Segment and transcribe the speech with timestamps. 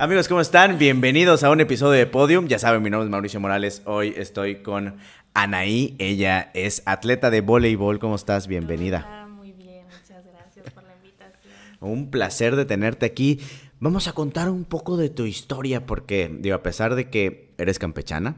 [0.00, 0.78] Amigos, ¿cómo están?
[0.78, 2.46] Bienvenidos a un episodio de Podium.
[2.46, 3.82] Ya saben, mi nombre es Mauricio Morales.
[3.84, 4.94] Hoy estoy con
[5.34, 5.96] Anaí.
[5.98, 7.98] Ella es atleta de voleibol.
[7.98, 8.46] ¿Cómo estás?
[8.46, 9.04] Bienvenida.
[9.04, 11.52] Hola, muy bien, muchas gracias por la invitación.
[11.80, 13.40] Un placer de tenerte aquí.
[13.80, 17.80] Vamos a contar un poco de tu historia porque, digo, a pesar de que eres
[17.80, 18.36] campechana,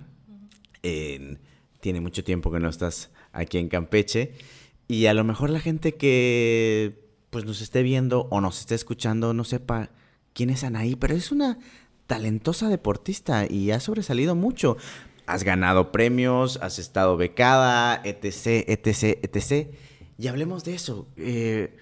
[0.83, 1.37] eh,
[1.81, 4.33] tiene mucho tiempo que no estás aquí en Campeche
[4.89, 9.35] y a lo mejor la gente que pues nos esté viendo o nos esté escuchando
[9.35, 9.91] no sepa
[10.35, 11.59] quién es Anaí, pero es una
[12.07, 14.77] talentosa deportista y ha sobresalido mucho.
[15.27, 19.69] Has ganado premios, has estado becada, etc, etc, etc.
[20.19, 21.07] Y hablemos de eso.
[21.17, 21.77] Eh,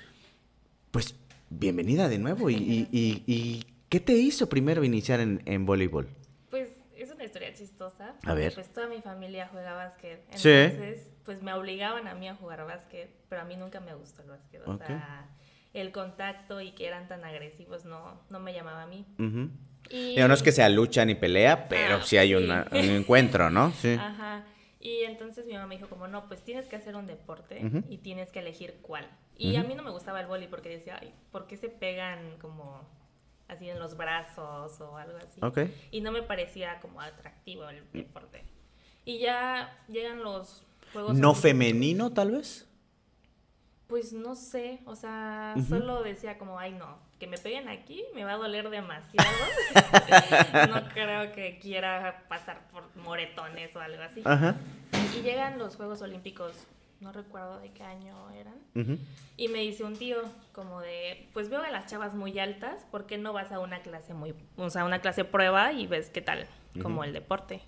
[0.90, 1.14] pues
[1.50, 2.50] bienvenida de nuevo.
[2.50, 6.08] ¿Y, y, y- y qué te hizo primero iniciar en, en voleibol?
[6.50, 8.14] Pues es una historia chistosa.
[8.24, 8.52] A ver.
[8.54, 10.22] Pues toda mi familia juega básquet.
[10.34, 10.50] Sí.
[10.50, 14.22] Entonces, pues me obligaban a mí a jugar básquet, pero a mí nunca me gustó
[14.22, 14.60] el básquet.
[14.66, 14.86] O Ok.
[14.86, 15.26] sea,
[15.80, 19.04] el contacto y que eran tan agresivos no, no me llamaba a mí.
[19.18, 19.50] Ujú.
[19.90, 20.16] Y...
[20.16, 22.34] Digo, no es que sea lucha ni pelea, pero Ah, sí hay sí.
[22.34, 23.72] una- un encuentro, ¿no?
[23.72, 23.94] Sí.
[23.98, 24.44] Ajá.
[24.80, 27.98] Y entonces mi mamá me dijo como, no, pues tienes que hacer un deporte y
[27.98, 29.08] tienes que elegir cuál.
[29.36, 32.36] Y a mí no me gustaba el boli porque decía, ay, ¿por qué se pegan
[32.40, 32.86] como
[33.48, 35.40] así en los brazos o algo así?
[35.90, 38.44] Y no me parecía como atractivo el deporte.
[39.04, 42.67] Y ya llegan los Juegos ¿No femenino, tal vez?
[43.88, 48.22] Pues no sé, o sea, solo decía como, ay no, que me peguen aquí me
[48.22, 49.28] va a doler demasiado.
[50.68, 54.22] no creo que quiera pasar por moretones o algo así.
[54.24, 54.56] Ajá.
[55.16, 56.52] Y llegan los Juegos Olímpicos,
[57.00, 58.54] no recuerdo de qué año eran.
[59.36, 60.18] Y me dice un tío
[60.52, 63.80] como de, pues veo a las chavas muy altas, ¿por qué no vas a una
[63.80, 66.46] clase muy, o sea, una clase prueba y ves qué tal,
[66.82, 67.62] como el deporte?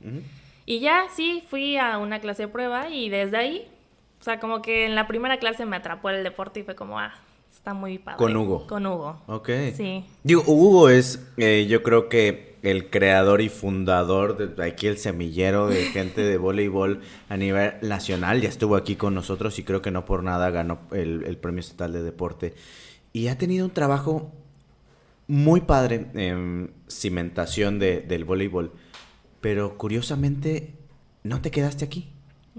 [0.67, 3.69] Y ya, sí, fui a una clase prueba y desde ahí,
[4.21, 6.99] o sea, como que en la primera clase me atrapó el deporte y fue como,
[6.99, 7.13] ah,
[7.53, 8.19] está muy padre.
[8.19, 8.67] Con Hugo.
[8.67, 9.21] Con Hugo.
[9.27, 9.49] Ok.
[9.77, 10.05] Sí.
[10.23, 15.69] Digo, Hugo es, eh, yo creo que el creador y fundador de aquí el semillero
[15.69, 18.41] de gente de voleibol a nivel nacional.
[18.43, 21.61] Ya estuvo aquí con nosotros y creo que no por nada ganó el, el premio
[21.61, 22.55] estatal de deporte.
[23.15, 24.31] Y ha tenido un trabajo
[25.27, 28.73] muy padre en cimentación de- del voleibol.
[29.41, 30.75] Pero curiosamente,
[31.23, 32.11] no te quedaste aquí.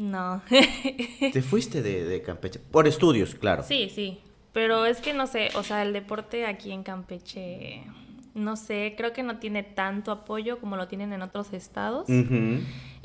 [0.01, 0.41] No.
[1.31, 2.59] Te fuiste de, de Campeche.
[2.59, 3.63] Por estudios, claro.
[3.63, 4.19] sí, sí.
[4.53, 7.84] Pero es que no sé, o sea, el deporte aquí en Campeche,
[8.34, 12.07] no sé, creo que no tiene tanto apoyo como lo tienen en otros estados.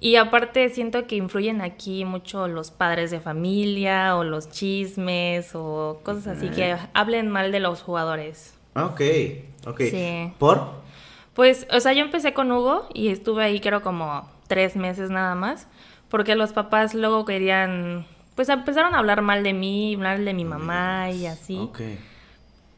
[0.00, 6.00] Y aparte siento que influyen aquí mucho los padres de familia o los chismes o
[6.02, 8.54] cosas así que hablen mal de los jugadores.
[8.74, 9.00] Ah, Ok,
[9.66, 9.80] ok.
[9.82, 10.32] Sí.
[10.38, 10.84] ¿Por?
[11.34, 15.34] Pues, o sea, yo empecé con Hugo y estuve ahí creo como tres meses nada
[15.34, 15.68] más,
[16.08, 20.44] porque los papás luego querían, pues empezaron a hablar mal de mí, hablar de mi
[20.44, 21.70] mamá y así.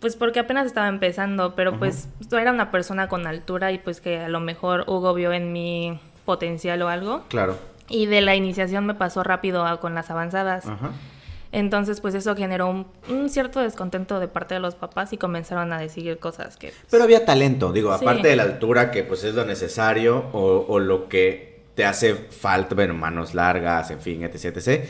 [0.01, 4.01] Pues porque apenas estaba empezando, pero pues yo era una persona con altura y pues
[4.01, 7.25] que a lo mejor Hugo vio en mí potencial o algo.
[7.29, 7.59] Claro.
[7.89, 10.67] Y de la iniciación me pasó rápido a- con las avanzadas.
[10.67, 10.91] Ajá.
[11.51, 15.73] Entonces, pues eso generó un, un cierto descontento de parte de los papás y comenzaron
[15.73, 16.75] a decir cosas que...
[16.91, 18.05] Pero había talento, digo, Sí.
[18.05, 22.13] aparte de la altura, que pues es lo necesario, o, o lo que te hace
[22.17, 24.85] falta, bueno, manos largas, en fin, etc, etc,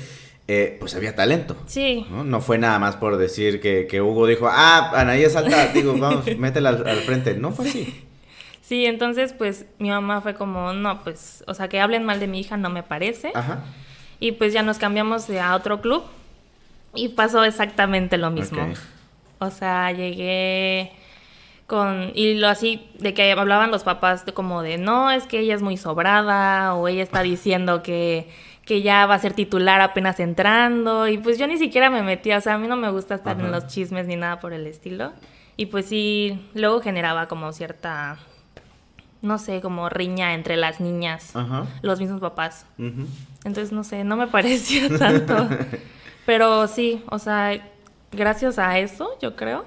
[0.48, 1.54] eh, pues había talento.
[1.66, 2.24] Sí, ¿no?
[2.24, 5.98] No fue nada más por decir que, que Hugo dijo, ah, Anaí es alta, digo,
[5.98, 7.34] vamos, métela al, al frente.
[7.34, 8.06] No fue así.
[8.62, 12.26] Sí, entonces pues mi mamá fue como, no, pues, o sea, que hablen mal de
[12.26, 13.32] mi hija no me parece.
[13.34, 13.64] Ajá.
[14.18, 16.04] Y pues ya nos cambiamos de a otro club
[16.94, 18.66] y pasó exactamente lo mismo.
[19.40, 20.92] O sea, llegué
[21.68, 25.40] con, y lo así, de que hablaban los papás de como de, no, es que
[25.40, 28.26] ella es muy sobrada o ella está diciendo que,
[28.64, 32.38] que ya va a ser titular apenas entrando y pues yo ni siquiera me metía,
[32.38, 33.44] o sea, a mí no me gusta estar Ajá.
[33.44, 35.12] en los chismes ni nada por el estilo.
[35.58, 38.16] Y pues sí, luego generaba como cierta,
[39.20, 41.66] no sé, como riña entre las niñas, Ajá.
[41.82, 42.64] los mismos papás.
[43.44, 45.48] Entonces, no sé, no me pareció tanto.
[46.24, 47.60] Pero sí, o sea,
[48.10, 49.66] gracias a eso, yo creo,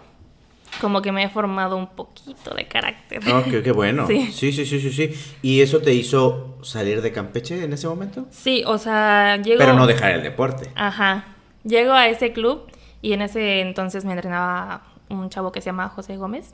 [0.81, 3.19] como que me he formado un poquito de carácter.
[3.31, 4.07] Ok, qué bueno.
[4.11, 4.31] Sí.
[4.31, 5.35] sí, sí, sí, sí, sí.
[5.43, 8.25] ¿Y eso te hizo salir de Campeche en ese momento?
[8.31, 9.59] Sí, o sea, llego...
[9.59, 10.69] Pero no dejar el deporte.
[10.75, 11.25] Ajá.
[11.63, 12.63] Llego a ese club
[13.01, 16.51] y en ese entonces me entrenaba un chavo que se llama José Gómez.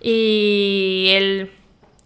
[0.00, 1.52] Y él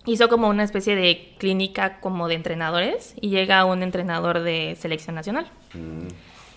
[0.05, 5.15] hizo como una especie de clínica como de entrenadores y llega un entrenador de selección
[5.15, 5.47] nacional.
[5.73, 6.09] Mm.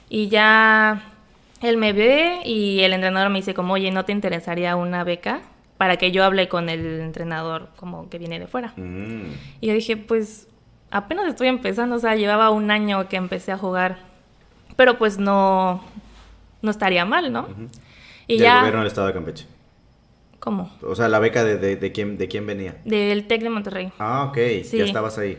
[0.10, 1.13] Y ya
[1.64, 5.42] él me ve y el entrenador me dice como, oye, ¿no te interesaría una beca?
[5.78, 8.74] Para que yo hable con el entrenador como que viene de fuera.
[8.78, 9.32] Mm.
[9.62, 10.48] Y yo dije, pues
[10.92, 13.98] apenas estoy empezando, o sea, llevaba un año que empecé a jugar.
[14.76, 15.84] Pero pues no,
[16.62, 17.48] no estaría mal, ¿no?
[18.28, 18.58] Y Del ya...
[18.60, 19.46] gobierno del estado de Campeche.
[20.40, 20.70] ¿Cómo?
[20.82, 22.76] O sea, la beca de, de, de quién, de quién venía.
[22.84, 23.92] Del TEC de Monterrey.
[24.00, 24.78] Ah, ok, Sí.
[24.78, 25.38] ya estabas ahí.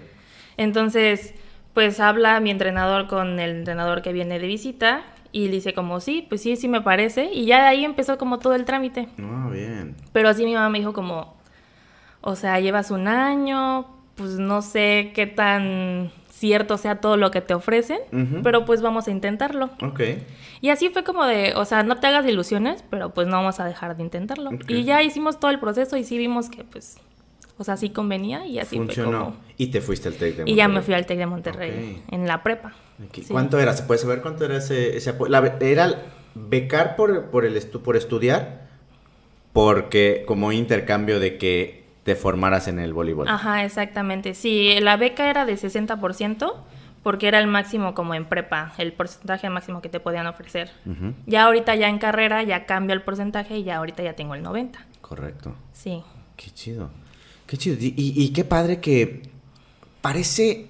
[0.56, 1.34] Entonces,
[1.74, 5.02] pues habla mi entrenador con el entrenador que viene de visita
[5.34, 7.28] y le dice como, sí, pues sí, sí me parece.
[7.32, 9.08] Y ya de ahí empezó como todo el trámite.
[9.20, 9.96] Ah, bien.
[10.12, 11.34] Pero así mi mamá me dijo como,
[12.20, 13.84] o sea, llevas un año,
[14.14, 17.98] pues no sé qué tan cierto sea todo lo que te ofrecen,
[18.44, 19.70] pero pues vamos a intentarlo.
[19.82, 20.02] Ok.
[20.60, 23.58] Y así fue como de, o sea, no te hagas ilusiones, pero pues no vamos
[23.58, 24.50] a dejar de intentarlo.
[24.68, 26.96] Y ya hicimos todo el proceso y sí vimos que pues,
[27.58, 29.24] o sea, sí convenía y así fue Funcionó.
[29.26, 29.36] como...
[29.56, 30.84] Y te fuiste al TEC de Y ya me Monterrey.
[30.86, 32.72] fui al TEC de Monterrey, en la prepa.
[33.12, 33.24] Sí.
[33.30, 33.72] ¿Cuánto era?
[33.74, 35.34] ¿Se puede saber cuánto era ese, ese apoyo?
[35.60, 36.02] ¿Era
[36.34, 38.68] becar por, por, el estu- por estudiar?
[39.52, 43.28] Porque como intercambio de que te formaras en el voleibol.
[43.28, 44.34] Ajá, exactamente.
[44.34, 46.52] Sí, la beca era de 60%,
[47.02, 50.70] porque era el máximo como en prepa, el porcentaje máximo que te podían ofrecer.
[51.26, 54.42] Ya ahorita ya en carrera ya cambia el porcentaje y ya ahorita ya tengo el
[54.42, 54.84] 90.
[55.00, 55.54] Correcto.
[55.72, 56.02] Sí.
[56.36, 56.90] Qué chido.
[57.54, 57.76] Qué chido.
[57.80, 59.22] Y, qué padre que
[60.00, 60.66] parece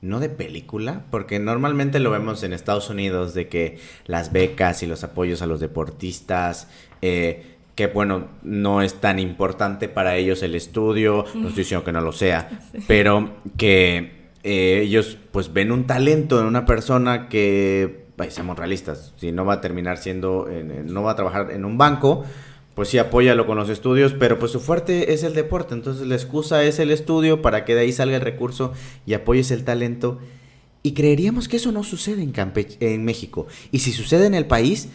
[0.00, 4.86] no de película, porque normalmente lo vemos en Estados Unidos de que las becas y
[4.86, 6.68] los apoyos a los deportistas,
[7.02, 11.92] eh, que bueno, no es tan importante para ellos el estudio, no estoy diciendo que
[11.92, 12.48] no lo sea,
[12.88, 19.12] pero que eh, ellos pues ven un talento en una persona que, ay, seamos realistas,
[19.18, 22.24] si no va a terminar siendo, en- en- no va a trabajar en un banco,
[22.74, 26.14] pues sí, apóyalo con los estudios, pero pues su fuerte es el deporte, entonces la
[26.14, 28.72] excusa es el estudio para que de ahí salga el recurso
[29.06, 30.18] y apoyes el talento.
[30.82, 33.46] Y creeríamos que eso no sucede en, Campe- en México.
[33.70, 34.88] Y si sucede en el país,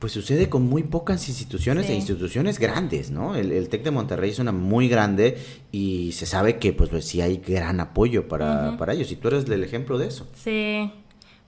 [0.00, 1.92] pues sucede con muy pocas instituciones Sí.
[1.92, 3.36] e instituciones grandes, ¿no?
[3.36, 5.38] El, el TEC de Monterrey es una muy grande
[5.70, 9.12] y se sabe que pues, pues, sí hay gran apoyo para, para ellos.
[9.12, 10.26] Y tú eres el ejemplo de eso.
[10.34, 10.90] Sí.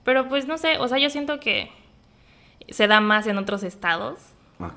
[0.05, 1.69] Pero pues no sé, o sea, yo siento que
[2.69, 4.19] se da más en otros estados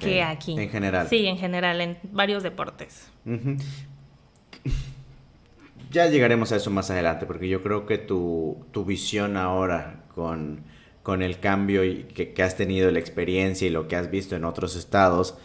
[0.00, 0.58] Que aquí.
[0.58, 1.06] En general.
[1.08, 3.08] Sí, en general, en varios deportes.
[5.90, 10.60] Ya llegaremos a eso más adelante, porque yo creo que tu, tu visión ahora con,
[11.02, 14.34] con el cambio y que, que has tenido, la experiencia y lo que has visto
[14.34, 15.36] en otros estados,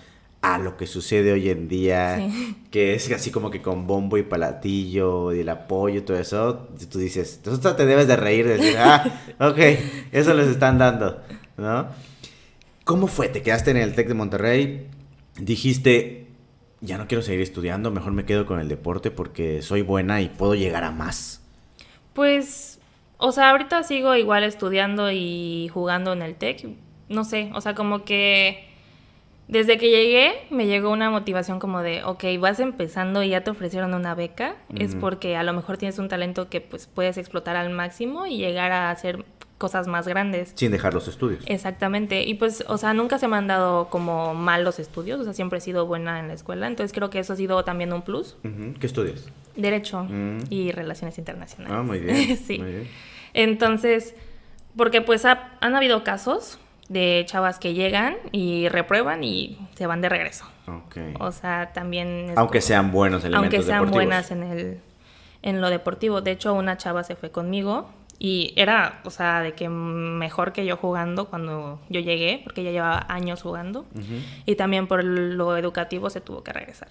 [0.42, 2.56] a lo que sucede hoy en día, Sí.
[2.72, 6.68] que es así como que con bombo y palatillo y el apoyo y todo eso,
[6.92, 9.04] tú dices, tú te debes de reír, de decir, ah,
[9.40, 9.60] ok,
[10.12, 11.22] eso les están dando,
[11.58, 11.88] ¿no?
[12.92, 13.30] ¿Cómo fue?
[13.30, 14.88] ¿Te quedaste en el TEC de Monterrey?
[15.40, 16.28] Dijiste,
[16.82, 20.28] ya no quiero seguir estudiando, mejor me quedo con el deporte porque soy buena y
[20.28, 21.42] puedo llegar a más.
[22.12, 22.82] Pues,
[23.18, 26.68] o sea, ahorita sigo igual estudiando y jugando en el TEC.
[27.08, 28.68] No sé, o sea, como que
[29.48, 33.52] desde que llegué me llegó una motivación como de, ok, vas empezando y ya te
[33.52, 37.56] ofrecieron una beca, es porque a lo mejor tienes un talento que pues puedes explotar
[37.56, 39.24] al máximo y llegar a hacer
[39.62, 40.52] cosas más grandes.
[40.56, 41.44] Sin dejar los estudios.
[41.46, 45.24] Exactamente, y pues, o sea, nunca se me han dado como mal los estudios, o
[45.24, 47.94] sea, siempre he sido buena en la escuela, entonces creo que eso ha sido también
[47.94, 48.36] un plus.
[48.80, 49.30] ¿Qué estudias?
[49.56, 50.40] Derecho Mm.
[50.50, 51.78] y relaciones internacionales.
[51.80, 52.36] Ah, muy bien.
[52.48, 52.58] sí.
[52.58, 52.88] muy bien.
[53.34, 54.16] Entonces,
[54.76, 56.60] porque pues ha- han habido casos
[56.90, 60.46] de chavas que llegan y reprueban y se van de regreso.
[60.68, 60.98] Ok.
[61.20, 62.34] O sea, también...
[62.36, 64.06] Aunque como- sean buenos elementos Aunque sean deportivos.
[64.06, 64.80] buenas en, el,
[65.42, 66.22] en lo deportivo.
[66.22, 67.90] De hecho, una chava se fue conmigo
[68.24, 72.70] y era, o sea, de que mejor que yo jugando cuando yo llegué, porque ella
[72.70, 73.88] llevaba años jugando.
[74.46, 76.90] Y también por lo educativo se tuvo que regresar.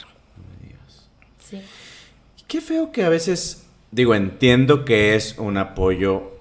[0.60, 1.08] Dios.
[1.38, 1.62] Sí.
[2.48, 6.32] Qué feo que a veces, digo, entiendo que es un apoyo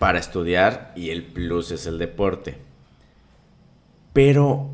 [0.00, 2.58] para estudiar y el plus es el deporte.
[4.12, 4.68] Pero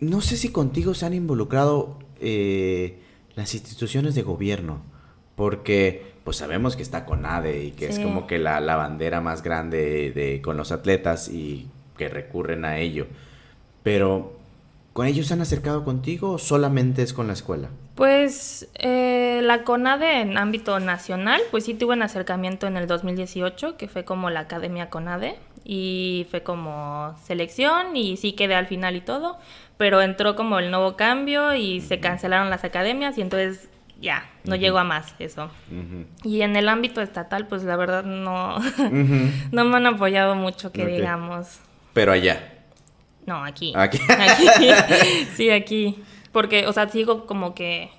[0.00, 2.98] no sé si contigo se han involucrado eh,
[3.34, 4.80] las instituciones de gobierno,
[5.34, 9.44] porque pues sabemos que está CONADE y que es como que la, la bandera más
[9.44, 13.06] grande de, con los atletas y que recurren a ello.
[13.84, 14.36] Pero,
[14.92, 17.68] ¿con ellos se han acercado contigo o solamente es con la escuela?
[17.94, 23.76] Pues eh, la CONADE en ámbito nacional, pues sí tuve un acercamiento en el 2018,
[23.76, 28.96] que fue como la Academia CONADE, y fue como selección, y sí quedé al final
[28.96, 29.38] y todo,
[29.76, 33.68] pero entró como el nuevo cambio y se cancelaron las academias, y entonces
[34.00, 34.60] ya, no Ujú.
[34.60, 35.50] llegó a más eso.
[36.22, 38.58] Y en el ámbito estatal, pues la verdad no,
[39.52, 41.60] no me han apoyado mucho, que digamos.
[41.92, 42.52] Pero allá.
[43.26, 43.72] No, aquí.
[43.76, 43.98] Aquí.
[44.08, 44.46] Aquí.
[45.34, 46.02] Sí, aquí.
[46.32, 47.90] Porque, o sea, sigo como que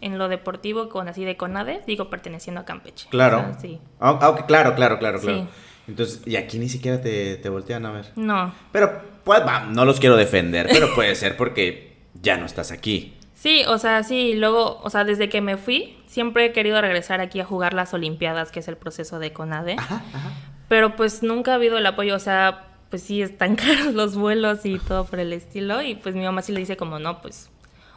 [0.00, 3.08] en lo deportivo con así de CONADE, sigo perteneciendo a Campeche.
[3.10, 3.38] Claro.
[3.38, 3.78] O sea, sí.
[4.00, 5.42] Ah, ah, ok, claro, claro, claro, claro.
[5.42, 5.48] Sí.
[5.86, 8.06] Entonces, y aquí ni siquiera te, te voltean a ver.
[8.16, 8.52] No.
[8.72, 13.14] Pero, pues, va, no los quiero defender, pero puede ser porque ya no estás aquí.
[13.42, 17.20] Sí, o sea, sí, luego, o sea, desde que me fui, siempre he querido regresar
[17.20, 19.74] aquí a jugar las Olimpiadas, que es el proceso de CONADE.
[19.80, 20.30] Ajá, ajá.
[20.68, 24.64] Pero pues nunca ha habido el apoyo, o sea, pues sí, están caros los vuelos
[24.64, 25.82] y todo por el estilo.
[25.82, 27.50] Y pues mi mamá sí le dice como, no, pues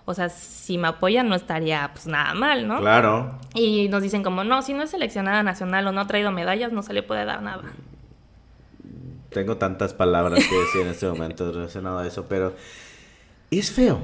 [0.05, 2.79] o sea, si me apoyan no estaría pues nada mal, ¿no?
[2.79, 3.37] Claro.
[3.53, 6.71] Y nos dicen como, no, si no es seleccionada nacional o no ha traído medallas,
[6.71, 7.65] no se le puede dar nada.
[9.29, 12.55] Tengo tantas palabras que decir en este momento relacionado a eso, pero
[13.51, 14.01] es feo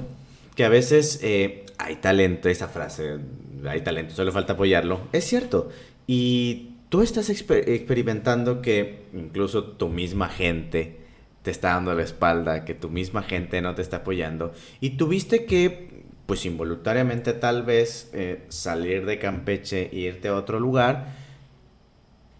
[0.54, 3.18] que a veces eh, hay talento, esa frase,
[3.66, 5.00] hay talento, solo falta apoyarlo.
[5.12, 5.70] Es cierto.
[6.06, 11.00] Y tú estás experimentando que incluso tu misma gente
[11.42, 14.52] te está dando la espalda, que tu misma gente no te está apoyando.
[14.80, 20.60] Y tuviste que, pues involuntariamente tal vez, eh, salir de Campeche e irte a otro
[20.60, 21.16] lugar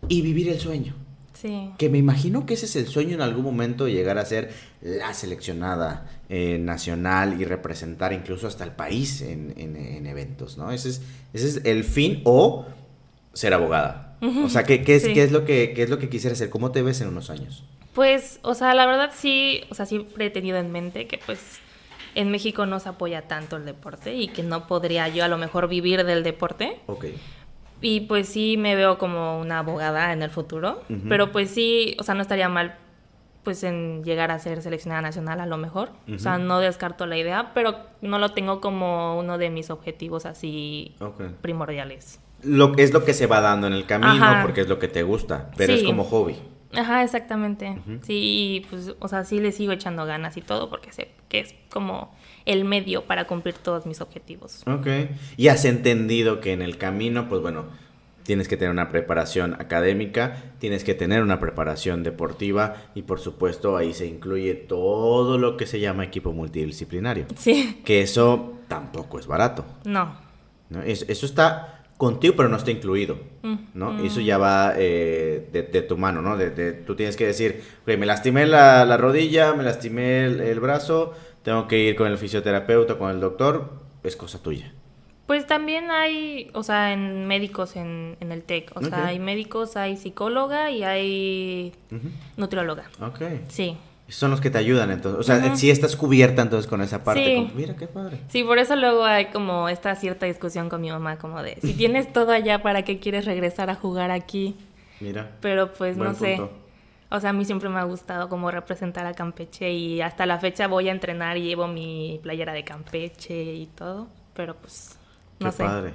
[0.09, 0.95] y vivir el sueño.
[1.33, 1.71] Sí.
[1.79, 4.51] Que me imagino que ese es el sueño en algún momento de llegar a ser
[4.83, 10.73] la seleccionada eh, nacional y representar incluso hasta el país en, eventos, ¿no?
[10.73, 12.67] Ese es, ese es el fin o
[13.33, 14.17] ser abogada.
[14.45, 16.49] O sea, ¿qué, qué es, ¿qué, es lo que, ¿qué es lo que quisiera hacer?
[16.49, 17.65] ¿Cómo te ves en unos años?
[17.93, 21.59] Pues, o sea, la verdad sí, o sea, siempre he tenido en mente que pues
[22.15, 25.39] en México no se apoya tanto el deporte y que no podría yo a lo
[25.39, 26.79] mejor vivir del deporte.
[26.87, 27.07] Ok.
[27.81, 32.05] Y pues sí me veo como una abogada en el futuro, pero pues sí, o
[32.05, 32.77] sea, no estaría mal
[33.43, 35.91] pues en llegar a ser seleccionada nacional a lo mejor.
[36.15, 40.27] O sea, no descarto la idea, pero no lo tengo como uno de mis objetivos
[40.27, 40.95] así
[41.41, 42.21] primordiales.
[42.43, 45.03] Lo, es lo que se va dando en el camino porque es lo que te
[45.03, 46.37] gusta, pero es como hobby.
[46.75, 47.79] Ajá, exactamente.
[48.03, 51.55] Sí, pues, o sea, sí le sigo echando ganas y todo porque sé que es
[51.71, 54.63] como el medio para cumplir todos mis objetivos.
[54.67, 54.87] Ok.
[55.37, 57.67] Y has entendido que en el camino, pues bueno,
[58.23, 63.77] tienes que tener una preparación académica, tienes que tener una preparación deportiva y por supuesto
[63.77, 67.27] ahí se incluye todo lo que se llama equipo multidisciplinario.
[67.37, 67.81] Sí.
[67.85, 69.65] Que eso tampoco es barato.
[69.85, 70.17] No.
[70.87, 73.93] Eso, está contigo, pero no está incluido, mm, ¿no?
[73.93, 74.07] Mm.
[74.07, 76.37] Eso ya va eh, de, tu mano, ¿no?
[76.37, 81.13] De, tú tienes que decir, me lastimé la, rodilla, me lastimé el, brazo,
[81.43, 84.73] tengo que ir con el fisioterapeuta, con el doctor, es cosa tuya.
[85.27, 89.97] Pues también hay, o sea, en médicos en, el TEC, o sea, hay médicos, hay
[89.97, 91.73] psicóloga y hay
[92.37, 92.85] nutrióloga.
[93.01, 93.23] Ok.
[93.49, 93.77] Sí
[94.13, 95.21] son los que te ayudan entonces.
[95.21, 97.51] O sea, si estás cubierta entonces con esa parte.
[97.55, 98.19] mira qué padre.
[98.29, 101.75] Sí, por eso luego hay como esta cierta discusión con mi mamá, como de, si
[101.75, 104.57] tienes todo allá, ¿para qué quieres regresar a jugar aquí?
[105.01, 105.33] Mira.
[105.41, 106.41] Pero pues no sé.
[107.11, 110.39] O sea, a mí siempre me ha gustado como representar a Campeche y hasta la
[110.39, 114.09] fecha voy a entrenar y llevo mi playera de Campeche y todo.
[114.35, 114.99] Pero pues,
[115.43, 115.95] no qué Padre.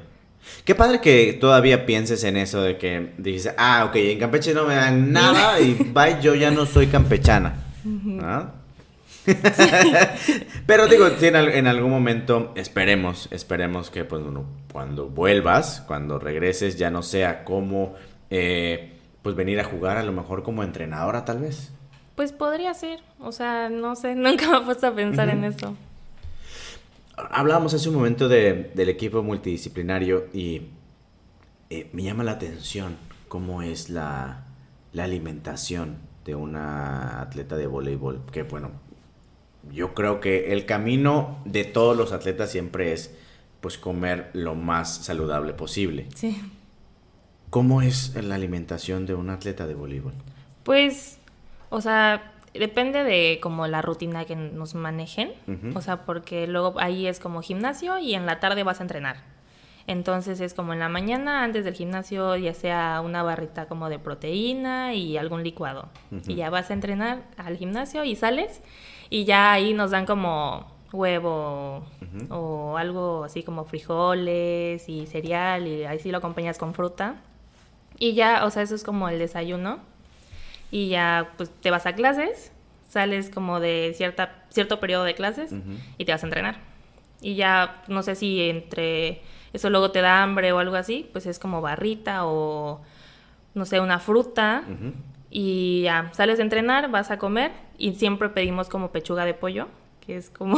[0.63, 4.65] Qué padre que todavía pienses en eso de que dices, ah, ok, en Campeche no
[4.65, 7.55] me dan nada y bye, yo ya no soy campechana.
[8.21, 8.51] ¿Ah?
[10.65, 14.23] Pero digo, si en, algún momento esperemos, esperemos que pues,
[14.71, 17.95] cuando vuelvas, cuando regreses, ya no sea como
[18.29, 21.73] eh, pues venir a jugar a lo mejor como entrenadora tal vez.
[22.15, 25.75] Pues podría ser, o sea, no sé, nunca me he puesto a pensar en eso.
[27.17, 30.67] Hablábamos hace un momento del equipo multidisciplinario y
[31.69, 32.95] eh, me llama la atención
[33.27, 34.45] cómo es la,
[34.93, 38.71] la alimentación de una atleta de voleibol, que bueno,
[39.71, 43.15] yo creo que el camino de todos los atletas siempre es
[43.61, 46.07] pues comer lo más saludable posible.
[46.15, 46.39] Sí.
[47.49, 50.13] ¿Cómo es la alimentación de un atleta de voleibol?
[50.63, 51.17] Pues,
[51.69, 55.31] o sea, depende de como la rutina que nos manejen,
[55.75, 59.17] o sea, porque luego ahí es como gimnasio y en la tarde vas a entrenar.
[59.87, 63.99] Entonces es como en la mañana antes del gimnasio, ya sea una barrita como de
[63.99, 65.87] proteína y algún licuado.
[66.27, 68.61] Y ya vas a entrenar al gimnasio y sales
[69.09, 71.85] y ya ahí nos dan como huevo
[72.29, 77.21] o algo así como frijoles y cereal y ahí sí lo acompañas con fruta.
[77.97, 79.79] Y ya, o sea, eso es como el desayuno.
[80.71, 82.51] Y ya pues te vas a clases,
[82.89, 85.53] sales como de cierta, cierto periodo de clases
[85.97, 86.57] y te vas a entrenar.
[87.21, 89.21] Y ya no sé si entre
[89.53, 92.81] eso luego te da hambre o algo así, pues es como barrita o,
[93.53, 94.63] no sé, una fruta.
[95.29, 99.67] Y ya, sales a entrenar, vas a comer y siempre pedimos como pechuga de pollo,
[100.05, 100.57] que es como,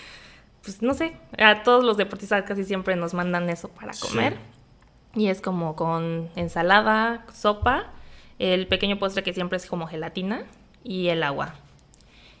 [0.62, 4.36] pues no sé, a todos los deportistas casi siempre nos mandan eso para comer.
[5.14, 7.90] Y es como con ensalada, sopa,
[8.38, 10.44] el pequeño postre que siempre es como gelatina
[10.84, 11.54] y el agua.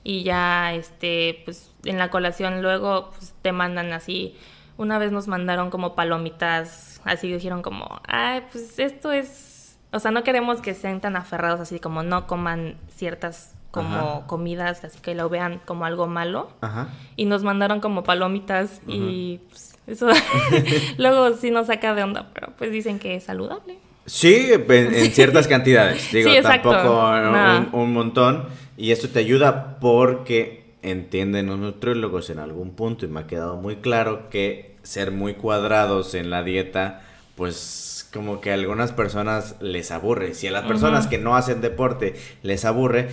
[0.04, 4.36] Y ya, este, pues en la colación luego pues, te mandan así
[4.76, 10.10] una vez nos mandaron como palomitas, así dijeron como, ay, pues esto es, o sea,
[10.10, 15.14] no queremos que sean tan aferrados así como no coman ciertas como comidas, así que
[15.14, 16.50] lo vean como algo malo.
[16.62, 16.88] Ajá.
[17.14, 20.08] Y nos mandaron como palomitas y pues, eso
[20.96, 23.78] luego sí nos saca de onda, pero pues dicen que es saludable.
[24.06, 28.44] Sí, en, ciertas cantidades, digo, tampoco un, un montón.
[28.76, 33.56] Y esto te ayuda porque entienden los nutriólogos en algún punto y me ha quedado
[33.56, 37.02] muy claro que ser muy cuadrados en la dieta,
[37.34, 40.34] pues como que a algunas personas les aburre.
[40.34, 43.08] Si a las personas que no hacen deporte les aburre,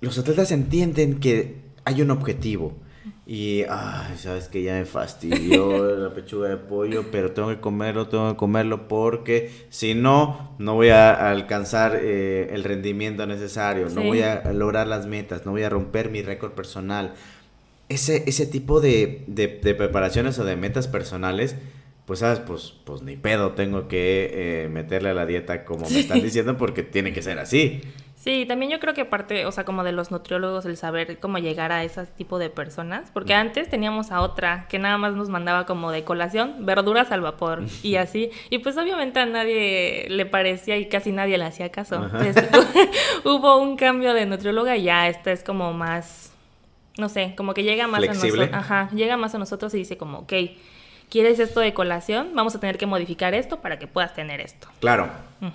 [0.00, 2.76] los atletas entienden que hay un objetivo.
[3.30, 8.08] Y, ay, sabes que ya me fastidió la pechuga de pollo, pero tengo que comerlo,
[8.08, 14.02] tengo que comerlo porque si no, no voy a alcanzar eh, el rendimiento necesario, no
[14.02, 17.12] voy a lograr las metas, no voy a romper mi récord personal.
[17.90, 21.54] Ese, ese tipo de, de, preparaciones o de metas personales,
[22.06, 22.38] pues, ¿sabes?
[22.38, 26.56] Pues, pues ni pedo, tengo que eh, meterle a la dieta como me están diciendo
[26.56, 27.82] porque tiene que ser así.
[28.18, 31.38] Sí, también yo creo que parte, o sea, como de los nutriólogos, el saber cómo
[31.38, 35.28] llegar a ese tipo de personas, porque antes teníamos a otra que nada más nos
[35.28, 40.26] mandaba como de colación, verduras al vapor y así, y pues obviamente a nadie le
[40.26, 42.10] parecía y casi nadie le hacía caso.
[43.24, 46.32] hubo un cambio de nutrióloga y ya esta es como más,
[46.98, 49.96] no sé, como que llega más a nosotros, ajá, llega más a nosotros y dice
[49.96, 50.32] como, ok,
[51.10, 52.30] ¿quieres esto de colación?
[52.34, 54.68] Vamos a tener que modificar esto para que puedas tener esto.
[54.80, 55.08] Claro,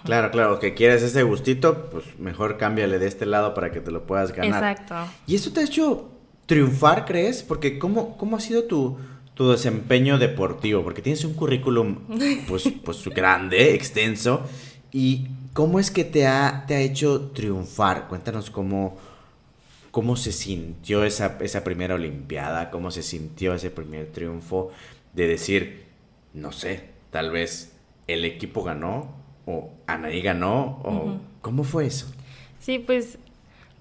[0.03, 0.59] claro, claro.
[0.59, 4.31] Que quieres ese gustito, pues mejor cámbiale de este lado para que te lo puedas
[4.31, 4.63] ganar.
[4.63, 4.95] Exacto.
[5.27, 6.11] ¿Y eso te ha hecho
[6.45, 7.43] triunfar, crees?
[7.43, 8.97] Porque ¿cómo, cómo ha sido tu,
[9.33, 10.83] tu desempeño deportivo?
[10.83, 11.97] Porque tienes un currículum,
[12.47, 14.43] pues, pues grande, extenso.
[14.91, 18.07] ¿Y cómo es que te ha, te ha hecho triunfar?
[18.07, 18.97] Cuéntanos cómo...
[19.91, 22.71] ¿Cómo se sintió esa, esa primera Olimpiada?
[22.71, 24.71] ¿Cómo se sintió ese primer triunfo?
[25.13, 25.85] De decir,
[26.33, 27.77] no sé, tal vez
[28.07, 29.15] el equipo ganó
[29.45, 32.11] o Anaí ganó o ¿cómo fue eso?
[32.59, 33.19] Sí, pues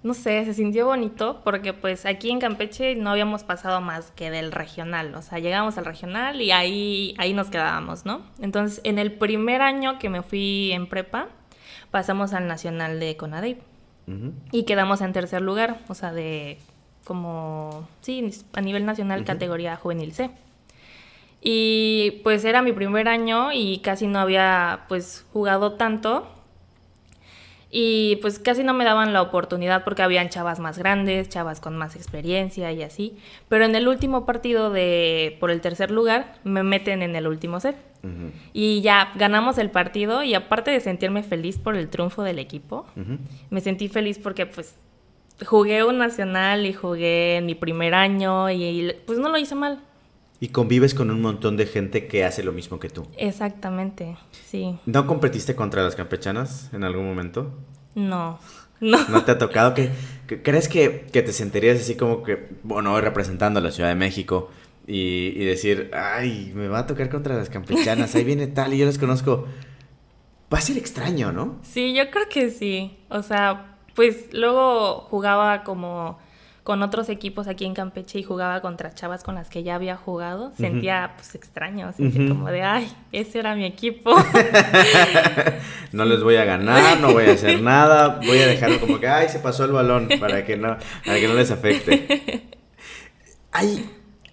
[0.02, 4.30] no sé, se sintió bonito porque pues aquí en Campeche no habíamos pasado más que
[4.30, 8.22] del regional, o sea, llegamos al regional y ahí, ahí nos quedábamos, ¿no?
[8.40, 11.28] Entonces, en el primer año que me fui en prepa,
[11.90, 13.58] pasamos al nacional de Conadey
[14.50, 16.58] y quedamos en tercer lugar, o sea, de
[17.04, 20.30] como, sí, a nivel nacional categoría juvenil C.
[21.44, 26.28] Y pues era mi primer año y casi no había pues jugado tanto.
[27.74, 31.76] Y pues casi no me daban la oportunidad porque habían chavas más grandes, chavas con
[31.76, 33.16] más experiencia y así.
[33.48, 37.60] Pero en el último partido de por el tercer lugar me meten en el último
[37.60, 37.76] set.
[38.52, 42.84] Y ya ganamos el partido y aparte de sentirme feliz por el triunfo del equipo,
[43.48, 44.76] me sentí feliz porque pues
[45.46, 49.80] jugué un nacional y jugué en mi primer año y pues no lo hice mal.
[50.42, 53.06] Y convives con un montón de gente que hace lo mismo que tú.
[53.16, 54.76] Exactamente, sí.
[54.86, 57.56] ¿No competiste contra las campechanas en algún momento?
[57.94, 58.40] No.
[58.80, 58.98] No.
[59.08, 59.92] ¿No te ha tocado que,
[60.42, 64.50] crees que, te sentirías así como que, bueno, representando a la Ciudad de México
[64.84, 68.78] y, y, decir, ay, me va a tocar contra las campechanas, ahí viene tal y
[68.78, 69.46] yo las conozco?
[70.52, 71.60] Va a ser extraño, ¿no?
[71.62, 72.98] Sí, yo creo que sí.
[73.10, 76.18] O sea, pues luego jugaba como
[76.62, 79.96] con otros equipos aquí en Campeche y jugaba contra chavas con las que ya había
[79.96, 84.14] jugado, sentía pues extraño, sentía como de, ay, ese era mi equipo.
[85.92, 89.08] no les voy a ganar, no voy a hacer nada, voy a dejarlo como que,
[89.08, 92.44] ay, se pasó el balón para que no, para que no les afecte.
[93.52, 93.90] ¿Hay,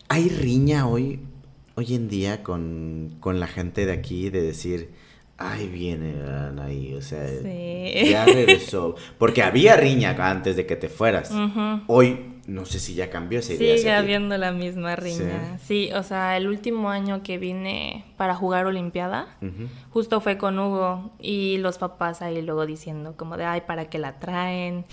[0.08, 1.22] hay riña hoy,
[1.76, 4.92] hoy en día con, con la gente de aquí de decir
[5.42, 6.16] Ay, viene
[6.62, 7.26] ahí, o sea,
[8.04, 8.96] ya regresó.
[9.18, 11.34] Porque había riña antes de que te fueras.
[11.88, 13.78] Hoy no sé si ya cambió esa idea.
[13.78, 15.58] Sigue habiendo la misma riña.
[15.64, 15.92] Sí.
[15.94, 19.28] o sea, el último año que vine para jugar Olimpiada,
[19.92, 23.98] justo fue con Hugo y los papás ahí luego diciendo como de, ay, ¿para qué
[23.98, 24.86] la traen?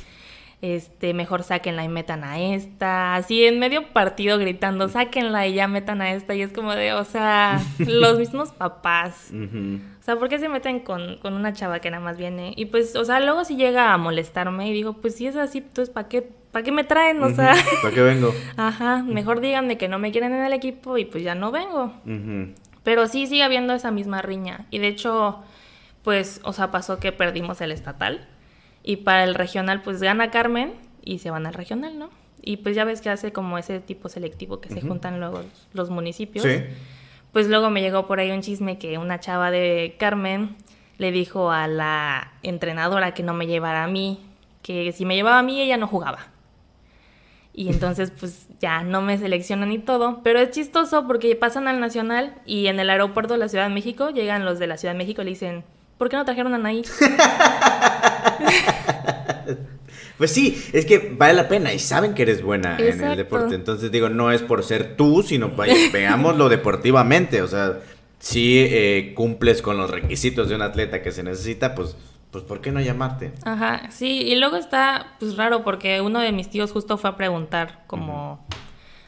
[0.62, 5.68] este, mejor sáquenla y metan a esta, así en medio partido gritando, sáquenla y ya
[5.68, 9.30] metan a esta, y es como de, o sea, los mismos papás.
[10.06, 12.54] Sea, ¿por qué se meten con, una chava que nada más viene?
[12.56, 15.58] Y pues, o sea, luego si llega a molestarme y digo, pues si es así,
[15.58, 17.20] entonces ¿para qué, ¿para qué me traen?
[17.24, 17.56] O sea...
[17.82, 18.32] ¿Para qué vengo?
[18.56, 21.92] Ajá, mejor díganme que no me quieren en el equipo y pues ya no vengo.
[22.84, 24.66] Pero sí sigue habiendo esa misma riña.
[24.70, 25.42] Y de hecho,
[26.04, 28.28] pues, o sea, pasó que perdimos el estatal.
[28.84, 32.10] Y para el regional, pues gana Carmen y se van al regional, ¿no?
[32.42, 35.42] Y pues ya ves que hace como ese tipo selectivo que se juntan luego
[35.72, 36.44] los municipios.
[36.44, 36.62] Sí.
[37.36, 40.56] Pues luego me llegó por ahí un chisme que una chava de Carmen
[40.96, 44.26] le dijo a la entrenadora que no me llevara a mí,
[44.62, 46.28] que si me llevaba a mí ella no jugaba.
[47.52, 51.78] Y entonces pues ya no me seleccionan y todo, pero es chistoso porque pasan al
[51.78, 54.94] Nacional y en el aeropuerto de la Ciudad de México llegan los de la Ciudad
[54.94, 55.62] de México y le dicen,
[55.98, 56.84] ¿por qué no trajeron a Anaí?
[60.18, 63.54] Pues sí, es que vale la pena y saben que eres buena en el deporte.
[63.54, 65.52] Entonces digo, no es por ser tú, sino
[65.92, 67.42] veámoslo deportivamente.
[67.42, 67.80] O sea,
[68.18, 71.96] si eh, cumples con los requisitos de un atleta que se necesita, pues,
[72.30, 73.32] pues ¿por qué no llamarte?
[73.44, 77.16] Ajá, sí, y luego está pues raro porque uno de mis tíos justo fue a
[77.16, 78.46] preguntar como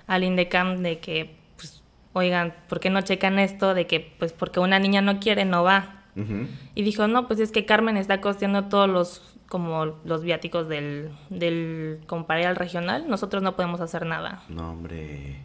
[0.07, 3.75] al INDECAM de que, pues, oigan, ¿por qué no checan esto?
[3.75, 5.95] De que, pues, porque una niña no quiere, no va.
[6.75, 11.11] Y dijo, no, pues es que Carmen está costeando todos los, como los viáticos del,
[11.31, 14.43] del, como al regional, nosotros no podemos hacer nada.
[14.49, 15.41] No, hombre.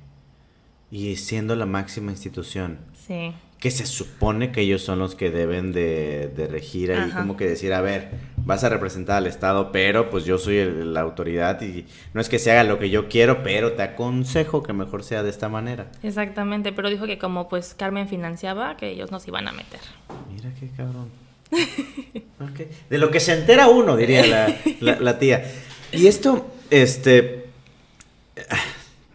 [0.91, 2.79] Y siendo la máxima institución.
[2.93, 7.47] Sí que se supone que ellos son los que deben de, regir ahí, como que
[7.47, 11.85] decir, a ver, vas a representar al Estado, pero pues yo soy la autoridad y
[12.13, 15.23] no es que se haga lo que yo quiero, pero te aconsejo que mejor sea
[15.23, 15.89] de esta manera.
[16.03, 19.79] Exactamente, pero dijo que como pues Carmen financiaba, que ellos nos iban a meter.
[20.29, 21.22] Mira qué cabrón.
[22.89, 25.43] De lo que se entera uno, diría la, la tía.
[25.91, 27.45] Y esto, este,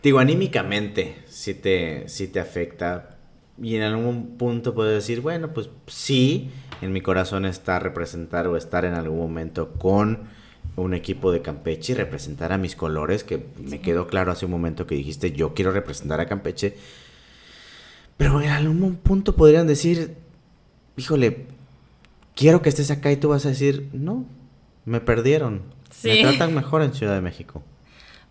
[0.03, 3.17] digo, anímicamente, si te, si te afecta
[3.61, 8.57] y en algún punto puedo decir, bueno, pues sí, en mi corazón está representar o
[8.57, 10.29] estar en algún momento con
[10.77, 14.53] un equipo de Campeche y representar a mis colores, que me quedó claro hace un
[14.53, 16.77] momento que dijiste, yo quiero representar a Campeche.
[18.17, 20.15] Pero en algún punto podrían decir,
[20.97, 21.47] híjole,
[22.39, 24.25] quiero que estés acá y tú vas a decir, no,
[24.85, 25.63] me perdieron.
[26.05, 27.63] Me tratan mejor en Ciudad de México.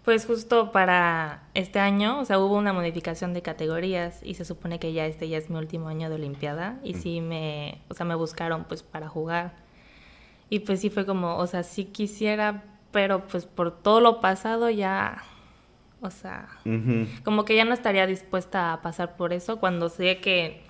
[0.05, 4.79] Pues justo para este año, o sea, hubo una modificación de categorías y se supone
[4.79, 8.05] que ya este ya es mi último año de Olimpiada y sí me, o sea,
[8.05, 9.55] me buscaron pues para jugar.
[10.49, 14.69] Y pues sí fue como, o sea, sí quisiera, pero pues por todo lo pasado
[14.69, 15.23] ya,
[15.99, 16.47] o sea,
[17.25, 20.61] como que ya no estaría dispuesta a pasar por eso cuando sé que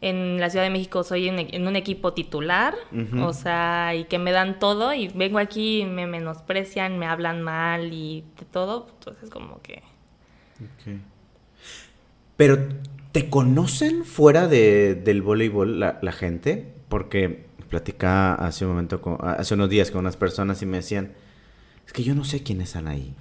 [0.00, 2.74] en la Ciudad de México soy en, un equipo titular,
[3.20, 7.42] o sea, y que me dan todo y vengo aquí y me menosprecian, me hablan
[7.42, 9.82] mal y de todo, entonces como que...
[12.36, 12.68] Pero,
[13.10, 16.72] ¿te conocen fuera de, del voleibol la, la, gente?
[16.88, 21.12] Porque platicaba hace un momento, con, hace unos días con unas personas y me decían,
[21.86, 23.14] es que yo no sé quiénes están ahí.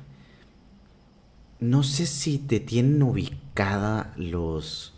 [1.59, 4.93] No sé si te tienen ubicada los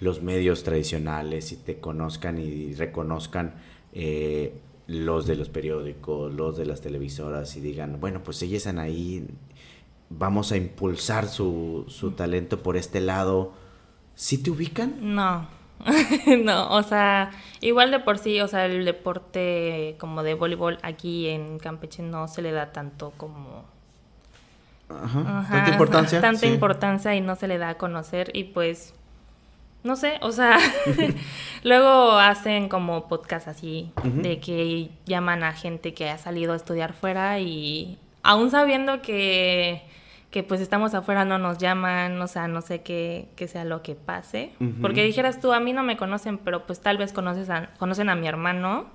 [0.00, 3.54] los medios tradicionales y te conozcan y reconozcan
[3.92, 4.54] eh,
[4.86, 9.26] los de los periódicos, los de las televisoras y digan, bueno, pues ellos están ahí,
[10.08, 13.52] vamos a impulsar su, su talento por este lado.
[14.14, 15.14] ¿Sí te ubican?
[15.14, 15.46] No,
[16.44, 21.28] no, o sea, igual de por sí, o sea, el deporte como de voleibol aquí
[21.28, 23.64] en Campeche no se le da tanto como...
[24.88, 26.20] Ajá, tanta importancia.
[26.20, 28.94] Tanta importancia y no se le da a conocer y pues
[29.82, 30.58] no sé, o sea,
[31.62, 36.92] luego hacen como podcast así, de que llaman a gente que ha salido a estudiar
[36.92, 39.82] fuera y aún sabiendo que,
[40.30, 43.82] que pues estamos afuera no nos llaman, o sea, no sé qué, qué sea lo
[43.82, 44.52] que pase.
[44.80, 48.08] Porque dijeras tú, a mí no me conocen, pero pues tal vez conoces a, conocen
[48.10, 48.86] a mi hermano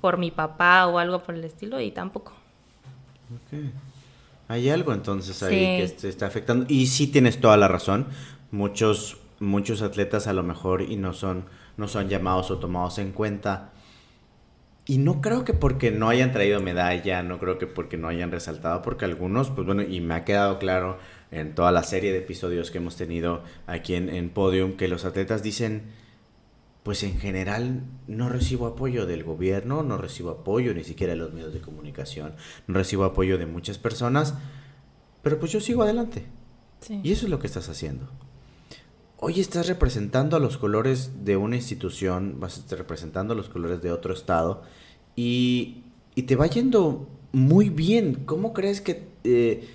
[0.00, 2.32] por mi papá o algo por el estilo y tampoco.
[4.48, 6.66] Hay algo entonces ahí que te está afectando.
[6.68, 8.06] Y sí tienes toda la razón.
[8.50, 11.44] Muchos muchos atletas a lo mejor y no son,
[11.76, 13.72] no son llamados o tomados en cuenta.
[14.84, 18.32] Y no creo que porque no hayan traído medalla, no creo que porque no hayan
[18.32, 20.98] resaltado, porque algunos, pues bueno, y me ha quedado claro
[21.30, 25.04] en toda la serie de episodios que hemos tenido aquí en, en Podium, que los
[25.04, 25.82] atletas dicen,
[26.82, 31.32] pues en general no recibo apoyo del gobierno, no recibo apoyo ni siquiera de los
[31.32, 32.34] medios de comunicación,
[32.66, 34.34] no recibo apoyo de muchas personas,
[35.22, 36.26] pero pues yo sigo adelante.
[37.04, 38.10] Y eso es lo que estás haciendo
[39.24, 43.48] hoy estás representando a los colores de una institución, vas a estar representando a los
[43.48, 44.64] colores de otro estado
[45.14, 45.84] y,
[46.26, 48.24] te va yendo muy bien.
[48.26, 49.68] ¿Cómo crees que eh,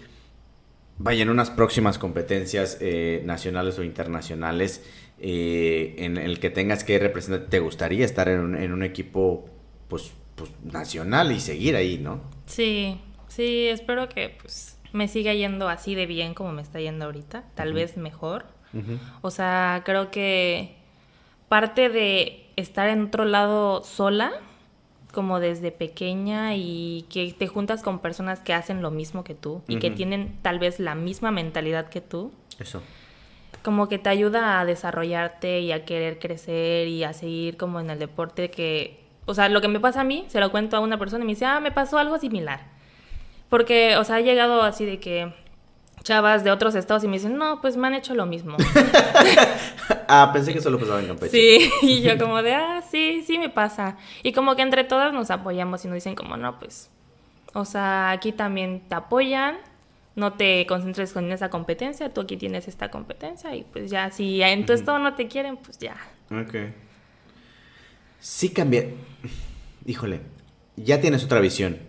[0.97, 4.83] vayan unas próximas competencias eh, nacionales o internacionales
[5.19, 7.49] eh, en el que tengas que representar?
[7.49, 9.45] ¿Te gustaría estar en un, equipo
[9.87, 12.19] pues, pues, nacional y seguir ahí, no?
[12.47, 17.05] Sí, sí, espero que pues me siga yendo así de bien como me está yendo
[17.05, 18.56] ahorita, tal vez mejor
[19.21, 20.75] o sea, creo que
[21.49, 24.31] parte de estar en otro lado sola,
[25.11, 29.61] como desde pequeña y que te juntas con personas que hacen lo mismo que tú
[29.67, 32.31] y que tienen tal vez la misma mentalidad que tú.
[32.59, 32.81] Eso.
[33.63, 37.89] Como que te ayuda a desarrollarte y a querer crecer y a seguir como en
[37.89, 40.81] el deporte que, o sea, lo que me pasa a mí, se lo cuento a
[40.81, 42.65] una persona y me dice, ah, me pasó algo similar.
[43.49, 45.33] Porque, o sea, ha llegado así de que
[46.07, 48.55] chavas de otros estados y me dicen, no, pues me han hecho lo mismo.
[50.07, 51.31] ah, pensé que solo pasaba en Campeche.
[51.31, 53.97] Sí, y yo como de, ah, sí, sí me pasa.
[54.23, 56.89] Y como que entre todas nos apoyamos y nos dicen como, no, pues,
[57.53, 59.57] o sea, aquí también te apoyan,
[60.15, 64.41] no te concentres con esa competencia, tú aquí tienes esta competencia y pues ya, si
[64.41, 65.97] en tu estado no te quieren, pues ya.
[66.31, 66.55] Ok.
[68.21, 68.85] Sí cambia.
[69.85, 70.21] Híjole,
[70.77, 71.79] ya tienes otra visión,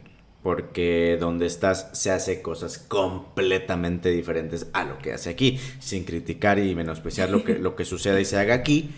[0.49, 6.59] porque donde estás se hace cosas completamente diferentes a lo que hace aquí, sin criticar
[6.59, 8.89] y menospreciar lo que, lo que sucede y se haga aquí,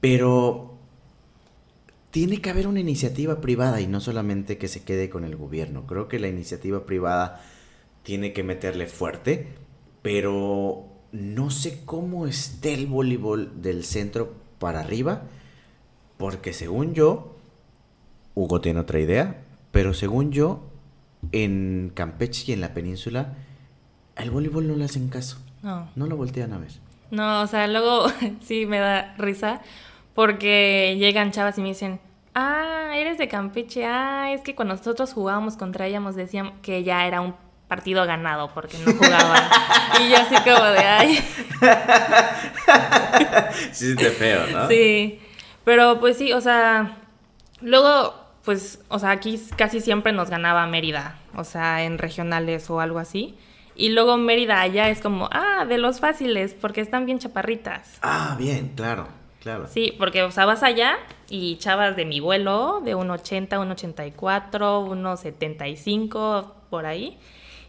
[0.00, 0.78] pero
[2.12, 5.88] tiene que haber una iniciativa privada y no solamente que se quede con el gobierno.
[5.88, 7.42] Creo que la iniciativa privada
[8.04, 9.48] tiene que meterle fuerte,
[10.02, 15.24] pero no sé cómo esté el voleibol del centro para arriba,
[16.16, 17.34] porque según yo,
[18.36, 20.70] Hugo tiene otra idea, pero según yo,
[21.32, 23.34] en Campeche y en la península,
[24.16, 25.38] al voleibol no le hacen caso.
[25.62, 25.88] No.
[25.94, 26.72] No lo voltean a ver.
[27.10, 28.06] No, o sea, luego
[28.40, 29.60] sí me da risa
[30.14, 32.00] porque llegan chavas y me dicen,
[32.34, 36.82] ah, eres de Campeche, ah, es que cuando nosotros jugábamos contra ella nos decían que
[36.82, 37.34] ya era un
[37.68, 39.44] partido ganado porque no jugaban.
[40.00, 41.16] y yo así como de, ay.
[43.72, 44.68] sí, es de feo, ¿no?
[44.68, 45.20] Sí,
[45.64, 46.98] pero pues sí, o sea,
[47.60, 48.19] luego,
[48.50, 52.98] pues, o sea, aquí casi siempre nos ganaba Mérida, o sea, en regionales o algo
[52.98, 53.36] así.
[53.76, 58.00] Y luego Mérida allá es como, ah, de los fáciles, porque están bien chaparritas.
[58.02, 59.06] Ah, bien, claro,
[59.40, 59.68] claro.
[59.68, 60.96] Sí, porque, o sea, vas allá
[61.28, 67.20] y chavas de mi vuelo, de 1,80, 1,84, 1,75, por ahí.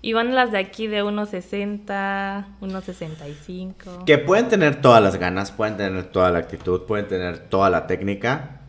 [0.02, 4.06] Y van las de aquí de 1,60, 1,65.
[4.06, 7.86] Que pueden tener todas las ganas, pueden tener toda la actitud, pueden tener toda la
[7.86, 8.61] técnica,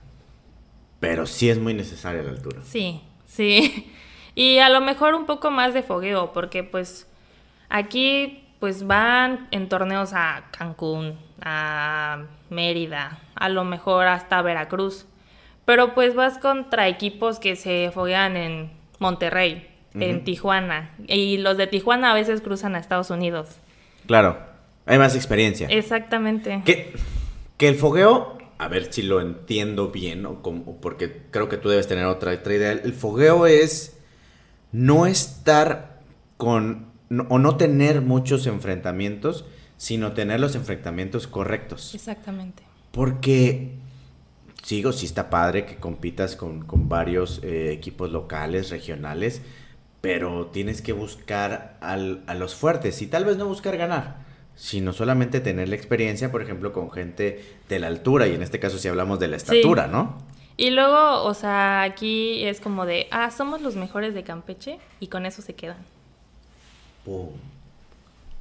[1.02, 2.60] pero sí es muy necesaria la altura.
[2.64, 3.92] Sí, sí.
[4.34, 7.06] Y a lo mejor un poco más de fogueo, porque pues
[7.68, 15.04] aquí pues van en torneos a Cancún, a Mérida, a lo mejor hasta Veracruz.
[15.66, 20.94] Pero pues vas contra equipos que se foguean en Monterrey, en Tijuana.
[21.08, 23.58] Y los de Tijuana a veces cruzan a Estados Unidos.
[24.06, 24.38] Claro,
[24.86, 25.66] hay más experiencia.
[25.68, 26.62] Exactamente.
[26.64, 26.94] Que,
[27.58, 31.68] que el fogueo, a ver si lo entiendo bien, o como- porque creo que tú
[31.68, 32.70] debes tener otra, otra idea.
[32.72, 33.96] El fogueo es
[34.70, 36.00] no estar
[36.36, 39.44] con, no- o no tener muchos enfrentamientos,
[39.78, 41.92] sino tener los enfrentamientos correctos.
[41.94, 42.62] Exactamente.
[42.92, 43.72] Porque,
[44.62, 49.42] sigo, sí está padre que compitas con, con varios eh, equipos locales, regionales,
[50.00, 54.18] pero tienes que buscar al- a los fuertes y tal vez no buscar ganar,
[54.54, 58.60] sino solamente tener la experiencia, por ejemplo, con gente de la altura, y en este
[58.60, 59.46] caso si hablamos de la Sí.
[59.56, 60.18] estatura, ¿no?
[60.56, 65.06] Y luego, o sea, aquí es como de, ah, somos los mejores de Campeche y
[65.08, 65.78] con eso se quedan.
[67.04, 67.28] Pum.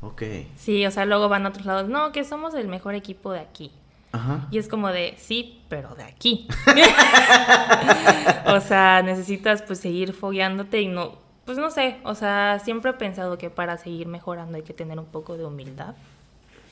[0.02, 0.24] Ok.
[0.58, 3.40] Sí, o sea, luego van a otros lados, no, que somos el mejor equipo de
[3.40, 3.72] aquí.
[4.12, 4.48] Ajá.
[4.52, 6.48] Y es como de, sí, pero de aquí.
[8.48, 11.14] o sea, necesitas pues seguir fogueándote y no,
[11.52, 14.98] pues no sé, o sea, siempre he pensado que para seguir mejorando hay que tener
[14.98, 15.96] un poco de humildad.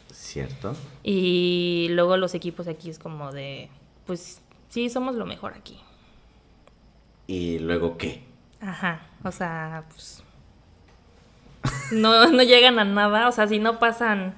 [0.09, 0.73] ¿Cierto?
[1.03, 3.69] Y luego los equipos aquí es como de,
[4.05, 5.77] pues sí, somos lo mejor aquí.
[7.27, 8.23] ¿Y luego qué?
[8.61, 10.23] Ajá, o sea, pues
[11.91, 14.33] no, no llegan a nada, o sea, si no pasan,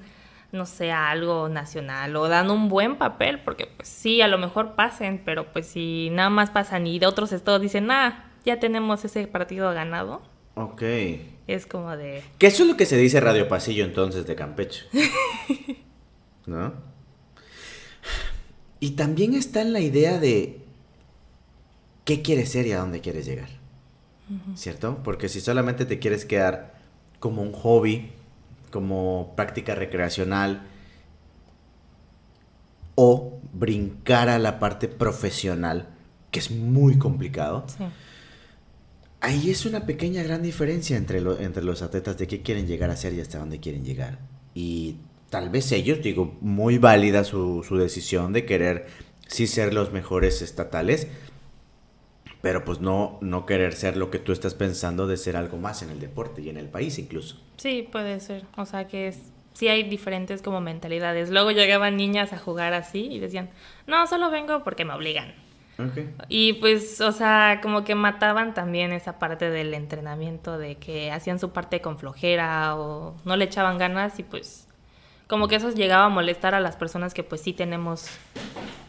[0.50, 4.38] no sé, a algo nacional o dan un buen papel, porque pues sí, a lo
[4.38, 8.58] mejor pasen, pero pues si nada más pasan y de otros estados dicen, ah, ya
[8.58, 10.20] tenemos ese partido ganado,
[10.54, 10.82] Ok.
[11.46, 14.86] es como de, Que eso es lo que se dice Radio Pasillo entonces de Campeche.
[16.46, 16.74] ¿No?
[18.80, 20.60] Y también está en la idea de
[22.04, 23.48] qué quieres ser y a dónde quieres llegar.
[24.54, 25.02] ¿Cierto?
[25.04, 26.74] Porque si solamente te quieres quedar
[27.20, 28.12] como un hobby,
[28.70, 30.66] como práctica recreacional,
[32.94, 35.88] o brincar a la parte profesional,
[36.30, 37.84] que es muy complicado, sí,
[39.22, 42.96] Ahí es una pequeña gran diferencia entre, entre los atletas de qué quieren llegar a
[42.96, 44.18] ser y hasta dónde quieren llegar.
[44.52, 44.96] Y
[45.30, 48.86] tal vez ellos, digo, muy válida su, su decisión de querer
[49.28, 51.06] sí ser los mejores estatales,
[52.40, 55.82] pero pues no, no querer ser lo que tú estás pensando de ser algo más
[55.82, 57.40] en el deporte y en el país incluso.
[57.58, 59.20] sí, puede ser, o sea que es,
[59.52, 61.30] sí hay diferentes como mentalidades.
[61.30, 63.50] Luego llegaban niñas a jugar así y decían,
[63.86, 65.32] no, solo vengo porque me obligan.
[66.28, 71.38] Y pues, o sea, como que mataban también esa parte del entrenamiento, de que hacían
[71.38, 74.68] su parte con flojera o no le echaban ganas y pues
[75.26, 78.06] como que eso llegaba a molestar a las personas que pues sí tenemos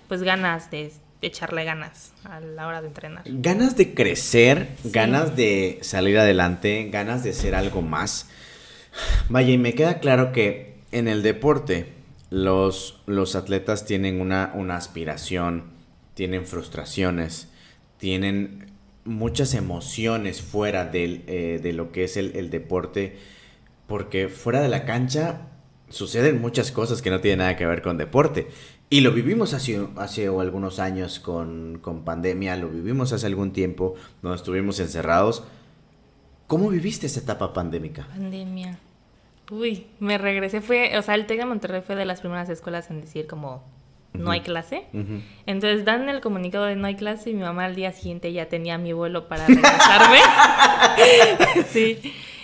[0.08, 0.92] pues ganas de,
[1.22, 3.24] de echarle ganas a la hora de entrenar.
[3.26, 4.92] Ganas de crecer, Sí.
[4.92, 8.30] ganas de salir adelante, ganas de ser algo más.
[9.30, 11.94] Vaya, y me queda claro que en el deporte
[12.30, 15.73] los, los atletas tienen una, una aspiración,
[16.14, 17.50] tienen frustraciones,
[17.98, 18.72] tienen
[19.06, 23.18] muchas emociones fuera del, eh, de lo que es el, el deporte,
[23.88, 25.50] porque fuera de la cancha
[25.90, 28.48] suceden muchas cosas que no tienen nada que ver con deporte.
[28.90, 33.96] Y lo vivimos hace, hace algunos años con, con pandemia, lo vivimos hace algún tiempo,
[34.22, 35.44] donde estuvimos encerrados.
[36.48, 38.08] ¿Cómo viviste esa etapa pandémica?
[38.08, 38.78] Pandemia.
[39.50, 40.62] Uy, me regresé.
[40.62, 43.64] Fue, o sea, el TEC de Monterrey fue de las primeras escuelas en decir como
[44.14, 44.84] no hay clase.
[45.46, 48.48] Entonces dan el comunicado de no hay clase y mi mamá al día siguiente ya
[48.48, 50.20] tenía mi vuelo para regresarme.
[51.70, 52.00] sí.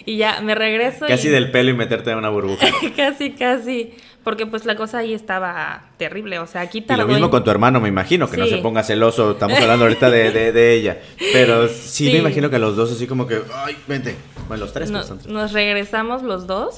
[0.06, 1.06] Y ya me regreso.
[1.08, 2.66] Casi del pelo y meterte en una burbuja.
[2.96, 3.94] casi, casi.
[4.24, 6.40] Porque pues la cosa ahí estaba terrible.
[6.40, 8.84] O sea, aquí Y lo mismo con tu hermano, me imagino, que no se ponga
[8.84, 9.32] celoso.
[9.32, 10.98] Estamos hablando ahorita de, ella.
[11.32, 14.16] Pero sí, me imagino que los dos así como que, ay, vente.
[14.48, 14.92] Bueno, los tres.
[14.92, 16.76] Pues, nos regresamos los dos,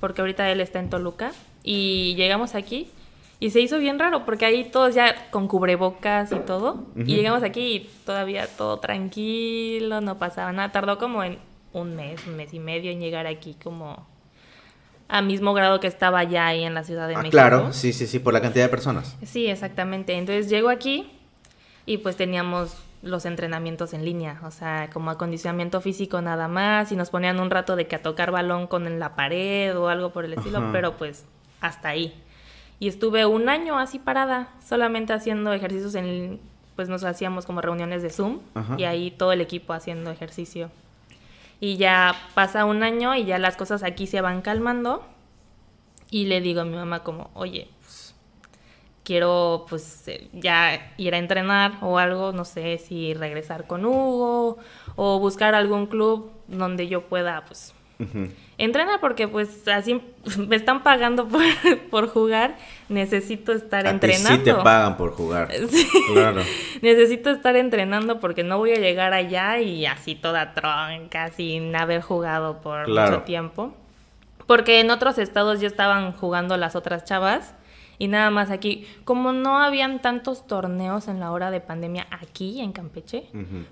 [0.00, 1.32] porque ahorita él está en Toluca.
[1.62, 2.88] Y llegamos aquí
[3.42, 6.86] y se hizo bien raro porque ahí todos ya con cubrebocas y todo.
[6.94, 10.70] Y llegamos aquí y todavía todo tranquilo, no pasaba nada.
[10.70, 11.40] Tardó como en
[11.72, 14.06] un mes, un mes y medio en llegar aquí como
[15.08, 17.32] a mismo grado que estaba ya ahí en la Ciudad de ah, México.
[17.32, 19.16] Claro, sí, sí, sí, por la cantidad de personas.
[19.24, 20.12] Sí, exactamente.
[20.12, 21.10] Entonces llego aquí
[21.84, 26.96] y pues teníamos los entrenamientos en línea, o sea, como acondicionamiento físico nada más y
[26.96, 30.26] nos ponían un rato de que a tocar balón con la pared o algo por
[30.26, 31.24] el estilo, pero pues
[31.60, 32.14] hasta ahí.
[32.82, 36.40] Y estuve un año así parada, solamente haciendo ejercicios en,
[36.74, 38.40] pues nos hacíamos como reuniones de Zoom
[38.76, 40.68] y ahí todo el equipo haciendo ejercicio.
[41.60, 45.04] Y ya pasa un año y ya las cosas aquí se van calmando.
[46.10, 48.16] Y le digo a mi mamá como, oye, pues,
[49.04, 54.58] quiero pues eh, ya ir a entrenar o algo, no sé si regresar con Hugo
[54.96, 57.74] o buscar algún club donde yo pueda pues
[58.58, 60.00] Entrena porque pues así
[60.38, 61.28] me están pagando
[61.90, 62.56] por, jugar,
[62.88, 64.36] necesito estar entrenando.
[64.36, 65.48] sí te pagan por jugar.
[66.12, 66.42] Claro.
[66.82, 72.02] necesito estar entrenando porque no voy a llegar allá y así toda tronca sin haber
[72.02, 73.74] jugado por mucho tiempo.
[74.46, 77.54] Porque en otros estados ya estaban jugando las otras chavas
[78.02, 78.84] y nada más aquí.
[79.04, 83.28] Como no habían tantos torneos en la hora de pandemia aquí en Campeche,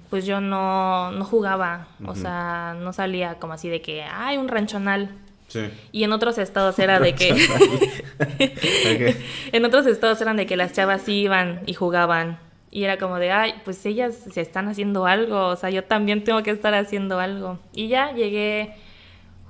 [0.08, 4.46] pues yo no, no jugaba, o sea, no salía como así de que, hay un
[4.46, 5.10] ranchonal.
[5.48, 5.68] Sí.
[5.90, 7.34] Y en otros estados era de que...
[9.52, 12.38] en otros estados eran de que las chavas iban y jugaban.
[12.70, 16.22] Y era como de, ay, pues ellas se están haciendo algo, o sea, yo también
[16.22, 17.58] tengo que estar haciendo algo.
[17.74, 18.76] Y ya llegué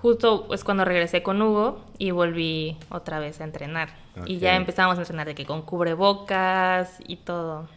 [0.01, 4.00] justo pues cuando regresé con Hugo y volví otra vez a entrenar.
[4.27, 7.69] Y ya empezamos a entrenar de que con cubrebocas y todo.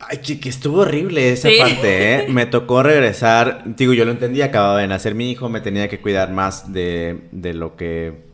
[0.00, 2.26] Ay, que estuvo horrible esa parte, ¿eh?
[2.30, 6.00] Me tocó regresar, digo, yo lo entendí, acababa de nacer mi hijo, me tenía que
[6.00, 8.24] cuidar más de, de lo que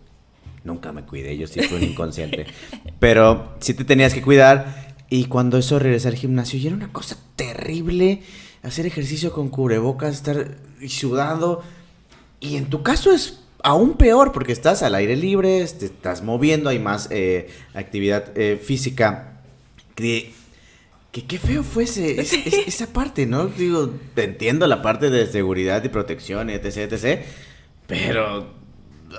[0.64, 2.46] nunca me cuidé, yo sí fui un inconsciente.
[2.98, 6.92] Pero sí te tenías que cuidar y cuando eso regresé al gimnasio, y era una
[6.92, 8.22] cosa terrible
[8.62, 11.62] hacer ejercicio con cubrebocas, estar sudando.
[12.40, 16.70] Y en tu caso es aún peor porque estás al aire libre, te estás moviendo,
[16.70, 19.40] hay más eh, actividad eh, física.
[19.94, 20.32] Que,
[21.10, 22.20] qué feo fuese
[22.66, 23.46] esa parte, ¿no?
[23.46, 27.22] Digo, te entiendo la parte de seguridad y protección, etc, etc.
[27.86, 28.57] Pero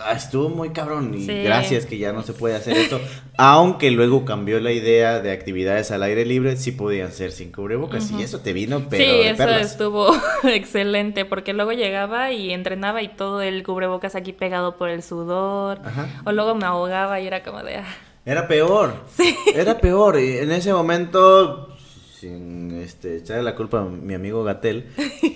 [0.04, 3.02] Ah, estuvo muy cabrón y gracias que ya no se puede hacer esto.
[3.38, 8.12] Aunque luego cambió la idea de actividades al aire libre, sí podían ser sin cubrebocas
[8.12, 9.04] y eso te vino, pero.
[9.04, 10.12] Sí, eso estuvo
[10.44, 15.80] excelente porque luego llegaba y entrenaba y todo el cubrebocas aquí pegado por el sudor.
[16.26, 17.78] O luego me ahogaba y era como de.
[17.78, 17.86] Ah.
[18.26, 18.94] Era peor.
[19.16, 19.36] Sí.
[19.56, 20.20] Era peor.
[20.20, 21.76] Y en ese momento,
[22.20, 24.88] sin este, echarle la culpa a mi amigo Gatel,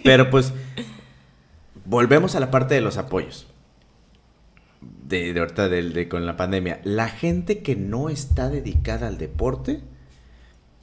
[0.03, 0.53] pero pues
[1.85, 3.47] volvemos a la parte de los apoyos
[5.13, 5.69] de, de ahorita
[6.09, 9.81] con la pandemia, la gente que no está dedicada al deporte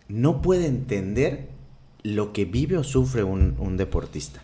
[0.08, 1.48] no puede entender
[2.02, 4.40] lo que vive o sufre un, deportista.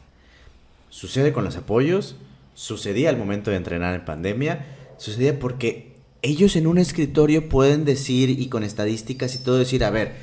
[0.90, 2.16] Sucede con los apoyos,
[2.54, 4.66] sucedía al momento de entrenar en pandemia,
[4.98, 9.90] sucedía porque ellos en un escritorio pueden decir y con estadísticas y todo decir, a
[9.90, 10.14] ver,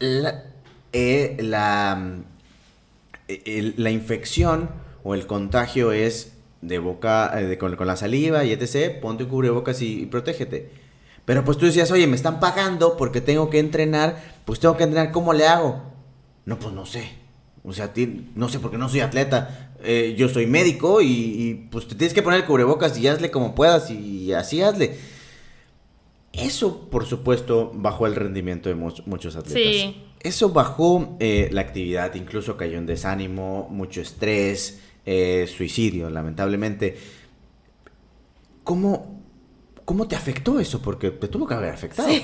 [0.00, 0.44] la,
[0.92, 2.22] eh, la,
[3.28, 4.70] eh, la infección
[5.04, 9.80] o el contagio es de boca, eh, con, la saliva y etc., ponte un cubrebocas
[9.82, 10.70] y, protégete.
[11.24, 14.84] Pero pues tú decías, oye, me están pagando porque tengo que entrenar, pues tengo que
[14.84, 15.82] entrenar, ¿cómo le hago?
[16.46, 17.10] No, pues no sé.
[17.64, 17.92] O sea,
[18.34, 19.74] no sé porque no soy atleta.
[19.84, 23.54] Eh, yo soy médico y, pues te tienes que poner el cubrebocas y hazle como
[23.54, 24.96] puedas y así hazle.
[26.32, 29.62] Eso, por supuesto, bajó el rendimiento de muchos atletas.
[29.62, 30.04] Sí.
[30.20, 34.80] Eso bajó eh, la actividad, incluso cayó en desánimo, mucho estrés,
[35.10, 36.98] eh, suicidio, lamentablemente.
[38.62, 39.22] ¿Cómo,
[39.86, 40.82] ¿Cómo te afectó eso?
[40.82, 42.08] Porque te tuvo que haber afectado.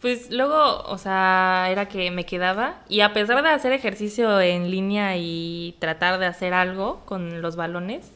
[0.00, 4.70] Pues luego, o sea, era que me quedaba y a pesar de hacer ejercicio en
[4.70, 8.12] línea y tratar de hacer algo con los balones,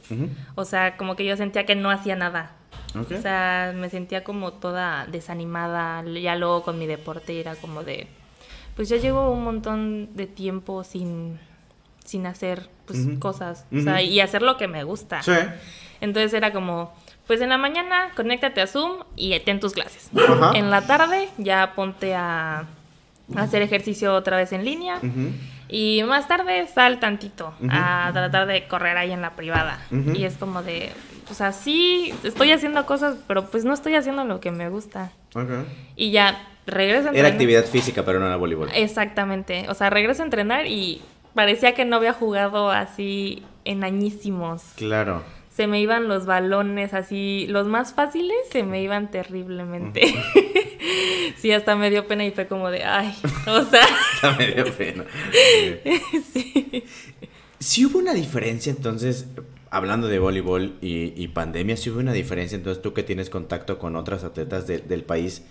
[0.54, 2.54] o sea, como que yo sentía que no hacía nada.
[2.94, 6.04] O sea, me sentía como toda desanimada.
[6.04, 8.06] Ya luego con mi deporte era como de,
[8.76, 11.40] pues ya llevo un montón de tiempo sin,
[12.04, 13.66] sin hacer pues, cosas.
[13.74, 15.22] O sea, y hacer lo que me gusta.
[15.22, 15.32] Sí.
[16.00, 16.92] Entonces era como,
[17.26, 20.10] pues en la mañana conéctate a Zoom y ten tus clases.
[20.54, 22.66] En la tarde ya ponte a,
[23.36, 25.00] hacer ejercicio otra vez en línea.
[25.68, 29.78] Y más tarde sal tantito a tratar de correr ahí en la privada.
[30.14, 30.90] Y es como de,
[31.30, 35.12] o sea, sí, estoy haciendo cosas, pero pues no estoy haciendo lo que me gusta.
[35.96, 37.26] Y ya regreso a entrenar.
[37.26, 38.68] Era actividad física, pero no era voleibol.
[38.74, 39.66] Exactamente.
[39.68, 41.00] O sea, regreso a entrenar y
[41.34, 44.62] parecía que no había jugado así en añísimos.
[44.76, 45.22] Claro
[45.54, 50.02] se me iban los balones así, los más fáciles se me iban terriblemente.
[51.36, 53.14] sí, hasta me dio pena y fue como de, ay,
[53.46, 53.84] o sea.
[54.14, 55.04] hasta me dio pena.
[56.32, 56.84] sí.
[57.58, 59.26] Sí hubo una diferencia entonces,
[59.70, 63.94] hablando de voleibol y, pandemia, sí hubo una diferencia entonces tú que tienes contacto con
[63.94, 65.44] otras atletas del país,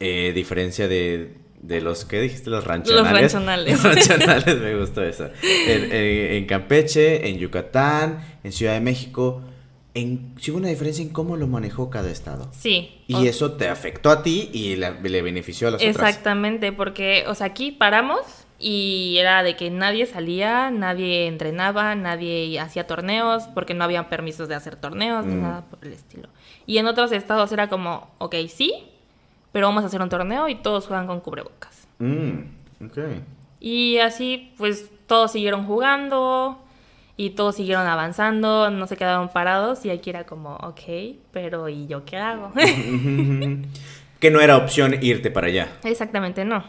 [0.00, 3.12] eh, diferencia de de los que dijiste los ranchonales.
[3.12, 3.72] Los ranchonales.
[3.72, 5.28] Los ranchonales, me gustó eso.
[5.42, 9.42] En, Campeche, en Yucatán, en Ciudad de México.
[9.92, 12.48] En, ¿Sí hubo una diferencia en cómo lo manejó cada estado?
[12.52, 13.02] Sí.
[13.08, 15.96] Y eso te afectó a ti y le benefició a las otras.
[15.96, 22.60] Exactamente, porque, o sea, aquí paramos y era de que nadie salía, nadie entrenaba, nadie
[22.60, 25.42] hacía torneos, porque no había permisos de hacer torneos, ni mm.
[25.42, 26.28] nada por el estilo.
[26.66, 28.84] Y en otros estados era como, ok, sí,
[29.52, 31.86] pero vamos a hacer un torneo y todos juegan con cubrebocas.
[31.98, 32.42] Mm,
[33.60, 36.58] y así, pues todos siguieron jugando
[37.16, 40.80] y todos siguieron avanzando, no se quedaron parados y aquí era como, ok,
[41.32, 42.52] pero ¿y yo qué hago?
[44.20, 45.68] que no era opción irte para allá.
[45.84, 46.64] Exactamente, no.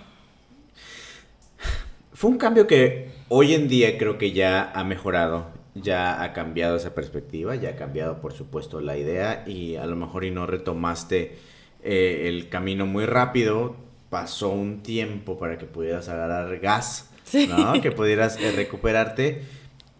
[2.13, 6.75] Fue un cambio que hoy en día creo que ya ha mejorado, ya ha cambiado
[6.75, 10.45] esa perspectiva, ya ha cambiado por supuesto la idea y a lo mejor y no
[10.45, 11.37] retomaste
[11.83, 13.75] eh, el camino muy rápido,
[14.09, 17.11] pasó un tiempo para que pudieras agarrar gas,
[17.49, 17.81] ¿no?
[17.81, 19.43] Que pudieras eh, recuperarte.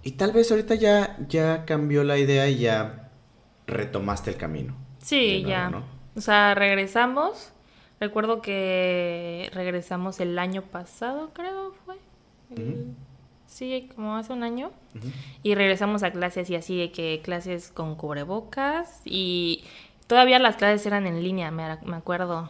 [0.03, 3.09] Y tal vez ahorita ya, ya cambió la idea y ya
[3.67, 4.75] retomaste el camino.
[4.99, 5.83] Sí, ya.
[6.15, 7.53] O sea, regresamos.
[7.99, 11.95] Recuerdo que regresamos el año pasado, creo fue.
[13.45, 14.71] Sí, como hace un año.
[15.43, 19.63] Y regresamos a clases y así de que clases con cubrebocas y
[20.11, 22.49] Todavía las clases eran en línea, me, acuerdo.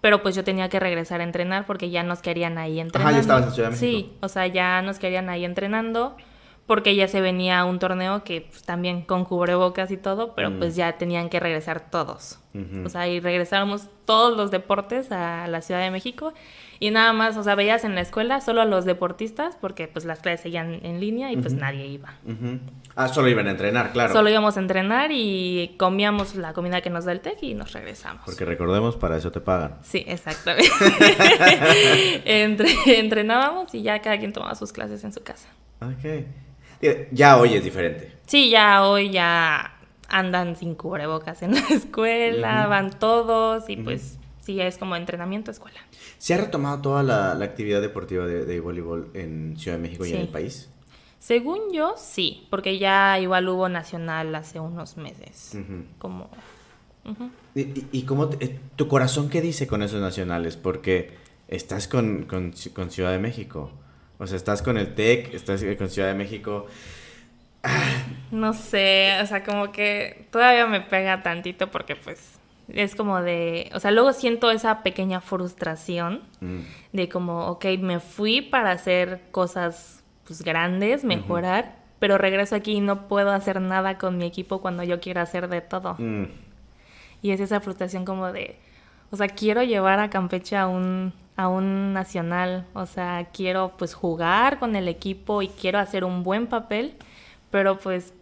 [0.00, 3.08] Pero pues yo tenía que regresar a entrenar porque ya nos querían ahí entrenando.
[3.08, 4.08] Ajá, ya estabas en Ciudad de México.
[4.10, 6.16] Sí, o sea, ya nos querían ahí entrenando
[6.66, 10.74] porque ya se venía un torneo que pues, también con cubrebocas y todo, pero pues
[10.74, 10.76] mm.
[10.76, 12.40] ya tenían que regresar todos.
[12.86, 16.32] O sea, y regresamos todos los deportes a la Ciudad de México
[16.80, 20.06] y nada más, o sea, veías en la escuela solo a los deportistas porque pues
[20.06, 22.14] las clases seguían en línea y pues nadie iba.
[22.94, 24.14] Ah, solo iban a entrenar, claro.
[24.14, 27.74] Solo íbamos a entrenar y comíamos la comida que nos da el TEC y nos
[27.74, 28.22] regresamos.
[28.24, 29.76] Porque recordemos, para eso te pagan.
[29.82, 30.70] Sí, exactamente.
[32.98, 35.48] entrenábamos y ya cada quien tomaba sus clases en su casa.
[35.82, 36.24] Ok.
[37.12, 38.12] Ya hoy es diferente.
[38.26, 39.76] Sí, ya hoy ya
[40.08, 45.80] andan sin cubrebocas en la escuela, van todos y pues sí, es como entrenamiento escuela.
[46.18, 50.20] ¿Se ha retomado toda la, actividad deportiva de, voleibol en Ciudad de México y en
[50.20, 50.70] el país?
[51.18, 55.58] Según yo, sí, porque ya igual hubo nacional hace unos meses.
[55.98, 56.30] Como.
[57.54, 60.56] ¿Y, cómo eh, tu corazón qué dice con esos nacionales?
[60.56, 61.14] Porque
[61.48, 62.52] estás con, con,
[62.90, 63.72] Ciudad de México.
[64.18, 66.66] O sea, estás con el TEC, estás con Ciudad de México.
[68.30, 72.38] No sé, o sea, como que todavía me pega tantito porque pues
[72.68, 76.60] es como de, o sea, luego siento esa pequeña frustración mm.
[76.92, 82.80] de como, ok, me fui para hacer cosas pues grandes, mejorar, pero regreso aquí y
[82.80, 85.94] no puedo hacer nada con mi equipo cuando yo quiero hacer de todo.
[85.98, 86.26] Mm.
[87.22, 88.56] Y es esa frustración como de,
[89.10, 93.94] o sea, quiero llevar a Campeche a un, a un nacional, o sea, quiero pues
[93.94, 96.94] jugar con el equipo y quiero hacer un buen papel,
[97.50, 98.14] pero pues,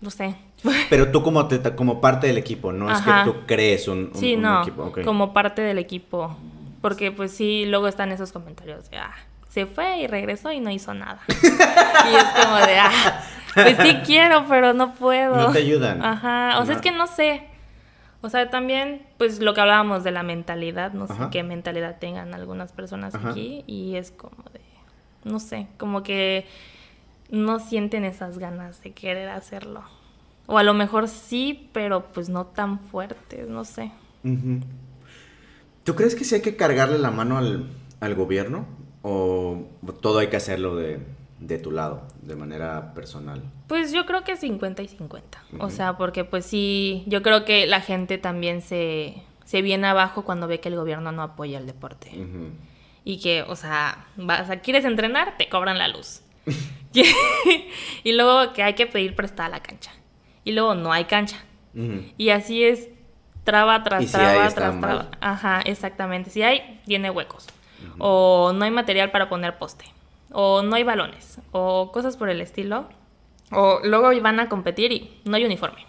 [0.00, 0.36] no sé,
[0.90, 4.62] pero tú como, como parte del equipo, no es que tú crees un, sí, no,
[5.04, 6.36] como parte del equipo.
[6.80, 9.14] Porque pues sí, luego están esos comentarios de, ah,
[9.48, 11.20] se fue y regresó y no hizo nada.
[11.28, 13.22] y es como de, ah,
[13.54, 15.36] pues sí quiero, pero no puedo.
[15.36, 16.02] No te ayudan.
[16.02, 17.49] Ajá, o sea, es que no sé.
[18.22, 22.34] O sea, también, pues lo que hablábamos de la mentalidad, no sé qué mentalidad tengan
[22.34, 24.60] algunas personas aquí y es como de,
[25.24, 26.46] no sé, como que
[27.30, 29.84] no sienten esas ganas de querer hacerlo.
[30.46, 33.90] O a lo mejor sí, pero pues no tan fuertes, no sé.
[35.84, 38.66] ¿Tú crees que sí hay que cargarle la mano al, gobierno?
[39.02, 39.64] ¿O
[40.02, 40.98] todo hay que hacerlo de,
[41.40, 43.42] de tu lado, de manera personal?
[43.66, 45.42] Pues yo creo que 50 y 50.
[45.58, 50.24] O sea, porque pues sí, yo creo que la gente también se, se viene abajo
[50.24, 52.12] cuando ve que el gobierno no apoya el deporte.
[53.04, 56.20] Y que, o sea, vas a, quieres entrenar, te cobran la luz.
[58.04, 59.92] y luego que hay que pedir prestada la cancha.
[60.44, 61.44] Y luego no hay cancha.
[62.18, 62.88] Y así es
[63.44, 65.10] traba tras traba tras traba.
[65.20, 66.30] Ajá, exactamente.
[66.30, 67.46] Si hay, tiene huecos.
[67.98, 69.84] O no hay material para poner poste.
[70.32, 71.38] O no hay balones.
[71.52, 72.88] O cosas por el estilo.
[73.50, 75.86] O luego van a competir y no hay uniforme.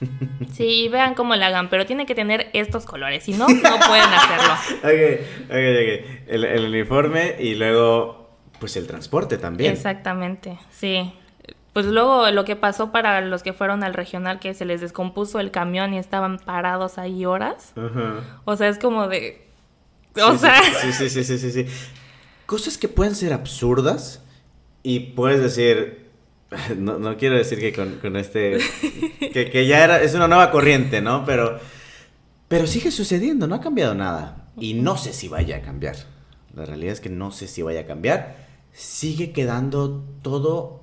[0.52, 4.12] Sí, vean cómo le hagan, pero tiene que tener estos colores, si no, no pueden
[4.12, 4.54] hacerlo.
[4.78, 6.28] ok, ok, ok.
[6.28, 9.72] El, el uniforme y luego, pues el transporte también.
[9.72, 11.12] Exactamente, sí
[11.78, 15.38] pues luego lo que pasó para los que fueron al regional, que se les descompuso
[15.38, 17.72] el camión y estaban parados ahí horas.
[18.44, 19.46] O sea, es como de...
[20.20, 20.60] O sea...
[20.60, 21.66] Sí, sí, sí, sí, sí, sí.
[22.48, 24.22] Cosas que pueden ser absurdas
[24.82, 26.08] y puedes decir...
[26.78, 28.56] No, quiero decir que con, este...
[29.20, 31.26] Que, que, ya era, es una nueva corriente, ¿no?
[31.26, 31.60] Pero,
[32.48, 34.48] pero sigue sucediendo, no ha cambiado nada.
[34.56, 35.96] Y no sé si vaya a cambiar.
[36.54, 38.46] La realidad es que no sé si vaya a cambiar.
[38.72, 40.80] Sigue quedando todo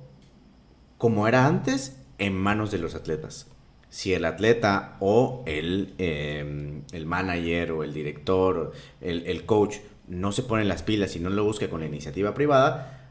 [0.98, 3.48] como era antes, en manos de los atletas.
[3.90, 10.32] Si el atleta o el, em, el manager o el director, el, el coach, no
[10.32, 13.10] se pone las pilas y no lo busca con la iniciativa privada,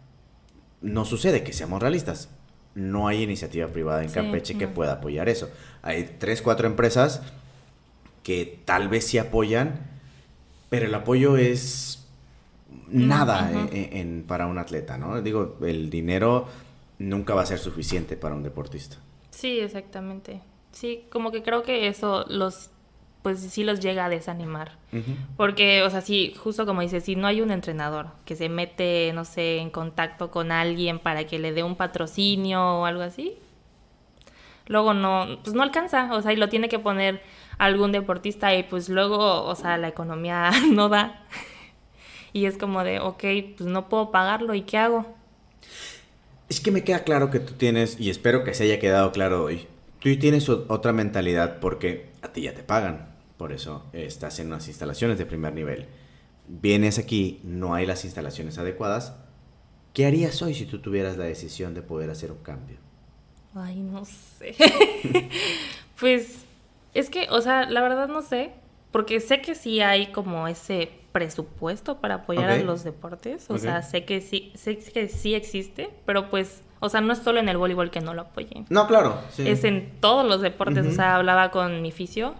[0.81, 2.29] no sucede, que seamos realistas.
[2.73, 5.49] No hay iniciativa privada en Campeche que pueda apoyar eso.
[5.81, 7.21] Hay tres, cuatro empresas
[8.21, 9.79] que tal vez sí apoyan,
[10.69, 12.05] pero el apoyo es
[12.87, 13.49] nada
[14.27, 15.21] para un atleta, ¿no?
[15.21, 16.47] Digo, el dinero
[16.99, 18.97] nunca va a ser suficiente para un deportista.
[19.29, 20.41] Sí, exactamente.
[20.71, 22.69] Sí, como que creo que eso los,
[23.25, 24.73] pues sí los llega a desanimar.
[25.35, 29.11] Porque, o sea, sí, justo como dices, si no hay un entrenador que se mete,
[29.15, 33.33] no sé, en contacto con alguien para que le dé un patrocinio o algo así,
[34.67, 37.23] luego no, pues no alcanza, o sea, y lo tiene que poner
[37.57, 41.25] algún deportista y pues luego, o sea, la economía no da.
[42.31, 43.23] y es como de, ok,
[43.57, 45.15] pues no puedo pagarlo, ¿y qué hago?
[46.47, 49.45] Es que me queda claro que tú tienes, y espero que se haya quedado claro
[49.45, 49.65] hoy,
[49.99, 53.14] tú tienes otra mentalidad porque a ti ya te pagan.
[53.37, 55.87] Por eso estás en unas instalaciones de primer nivel.
[56.47, 59.15] Vienes aquí, no hay las instalaciones adecuadas.
[59.93, 62.77] ¿Qué harías hoy si tú tuvieras la decisión de poder hacer un cambio?
[63.53, 64.55] Ay, no sé.
[65.99, 66.45] pues
[66.93, 68.51] es que, o sea, la verdad no sé.
[68.91, 73.49] Porque sé que sí hay como ese presupuesto para apoyar a los deportes.
[73.49, 77.19] O sea, sé que sí, sé que sí existe, pero pues, o sea, no es
[77.19, 78.65] solo en el voleibol que no lo apoyen.
[78.69, 79.17] No, claro.
[79.37, 80.85] Es en todos los deportes.
[80.85, 82.35] O sea, hablaba con mi fisio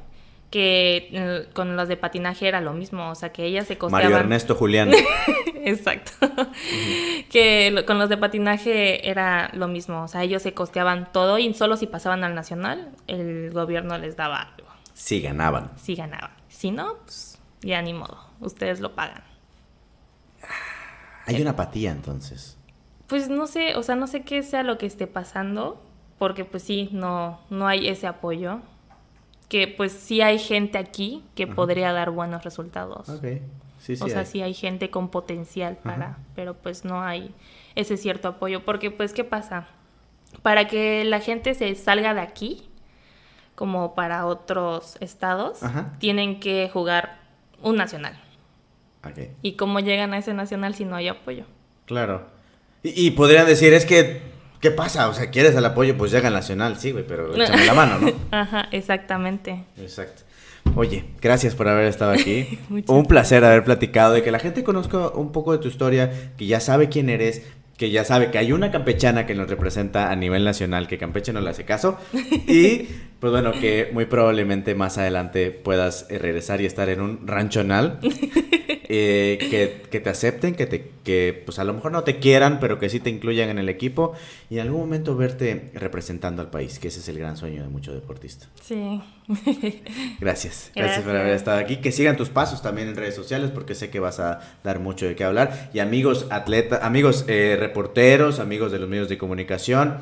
[0.50, 4.12] que eh, con los de patinaje era lo mismo, o sea, que ellas se costeaban...
[4.12, 4.92] Mario Ernesto Julián.
[5.66, 6.12] Exacto.
[7.30, 11.54] que con los de patinaje era lo mismo, o sea, ellos se costeaban todo y
[11.54, 14.70] solo si pasaban al nacional, el gobierno les daba algo.
[14.94, 15.72] Sí ganaban.
[15.78, 16.32] Sí ganaban.
[16.48, 19.24] Si no, pues ya ni modo, ustedes lo pagan.
[21.26, 22.58] Hay una apatía entonces.
[23.08, 25.82] Pues no sé, o sea, no sé qué sea lo que esté pasando,
[26.18, 28.62] porque pues sí, no, no hay ese apoyo.
[29.48, 33.10] Que pues sí hay gente aquí que podría dar buenos resultados.
[33.10, 33.26] Ok.
[33.80, 37.34] Sí, sí o sea, sí hay gente con potencial para, pero pues no hay
[37.76, 38.66] ese cierto apoyo.
[38.66, 39.68] Porque pues, ¿qué pasa?
[40.42, 42.68] Para que la gente se salga de aquí,
[43.54, 45.60] como para otros estados,
[46.00, 47.20] tienen que jugar
[47.62, 48.20] un nacional.
[49.42, 51.46] ¿Y cómo llegan a ese nacional si no hay apoyo?
[51.86, 52.26] Claro.
[52.84, 54.22] Y, podrían decir, es que,
[54.66, 55.10] ¿qué pasa?
[55.10, 55.96] O sea, ¿quieres el apoyo?
[55.96, 58.12] Pues llega al nacional, sí, güey, pero échame la mano, ¿no?
[58.32, 59.64] Ajá, exactamente.
[59.78, 60.24] Exacto.
[60.76, 62.58] Oye, gracias por haber estado aquí.
[62.88, 66.48] un placer haber platicado, de que la gente conozca un poco de tu historia, que
[66.48, 67.44] ya sabe quién eres,
[67.78, 71.32] que ya sabe que hay una campechana que nos representa a nivel nacional, que Campeche
[71.32, 72.00] no le hace caso.
[72.48, 72.88] Y
[73.20, 78.00] pues bueno, que muy probablemente más adelante puedas eh, regresar y estar en un ranchonal.
[78.88, 82.60] Eh, que, que, te acepten, que, te, que pues a lo mejor no te quieran,
[82.60, 84.14] pero que sí te incluyan en el equipo
[84.50, 87.70] y en algún momento verte representando al país, que ese es el gran sueño de
[87.70, 88.50] muchos deportistas.
[88.62, 89.02] Sí.
[90.20, 90.72] Gracias.
[90.76, 91.78] Gracias, por haber estado aquí.
[91.78, 95.08] Que sigan tus pasos también en redes sociales porque sé que vas a dar mucho
[95.08, 95.72] de qué hablar.
[95.74, 99.98] Y amigos atletas, amigos eh, reporteros, amigos de los medios de comunicación,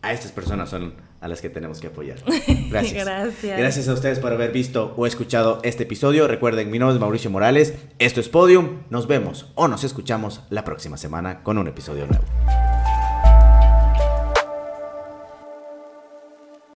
[0.00, 2.18] a estas personas son a las que tenemos que apoyar.
[2.70, 3.04] Gracias.
[3.04, 3.58] Gracias.
[3.58, 6.28] Gracias a ustedes por haber visto o escuchado este episodio.
[6.28, 7.74] Recuerden, mi nombre es Mauricio Morales.
[7.98, 8.82] Esto es Podium.
[8.90, 12.24] Nos vemos o nos escuchamos la próxima semana con un episodio nuevo.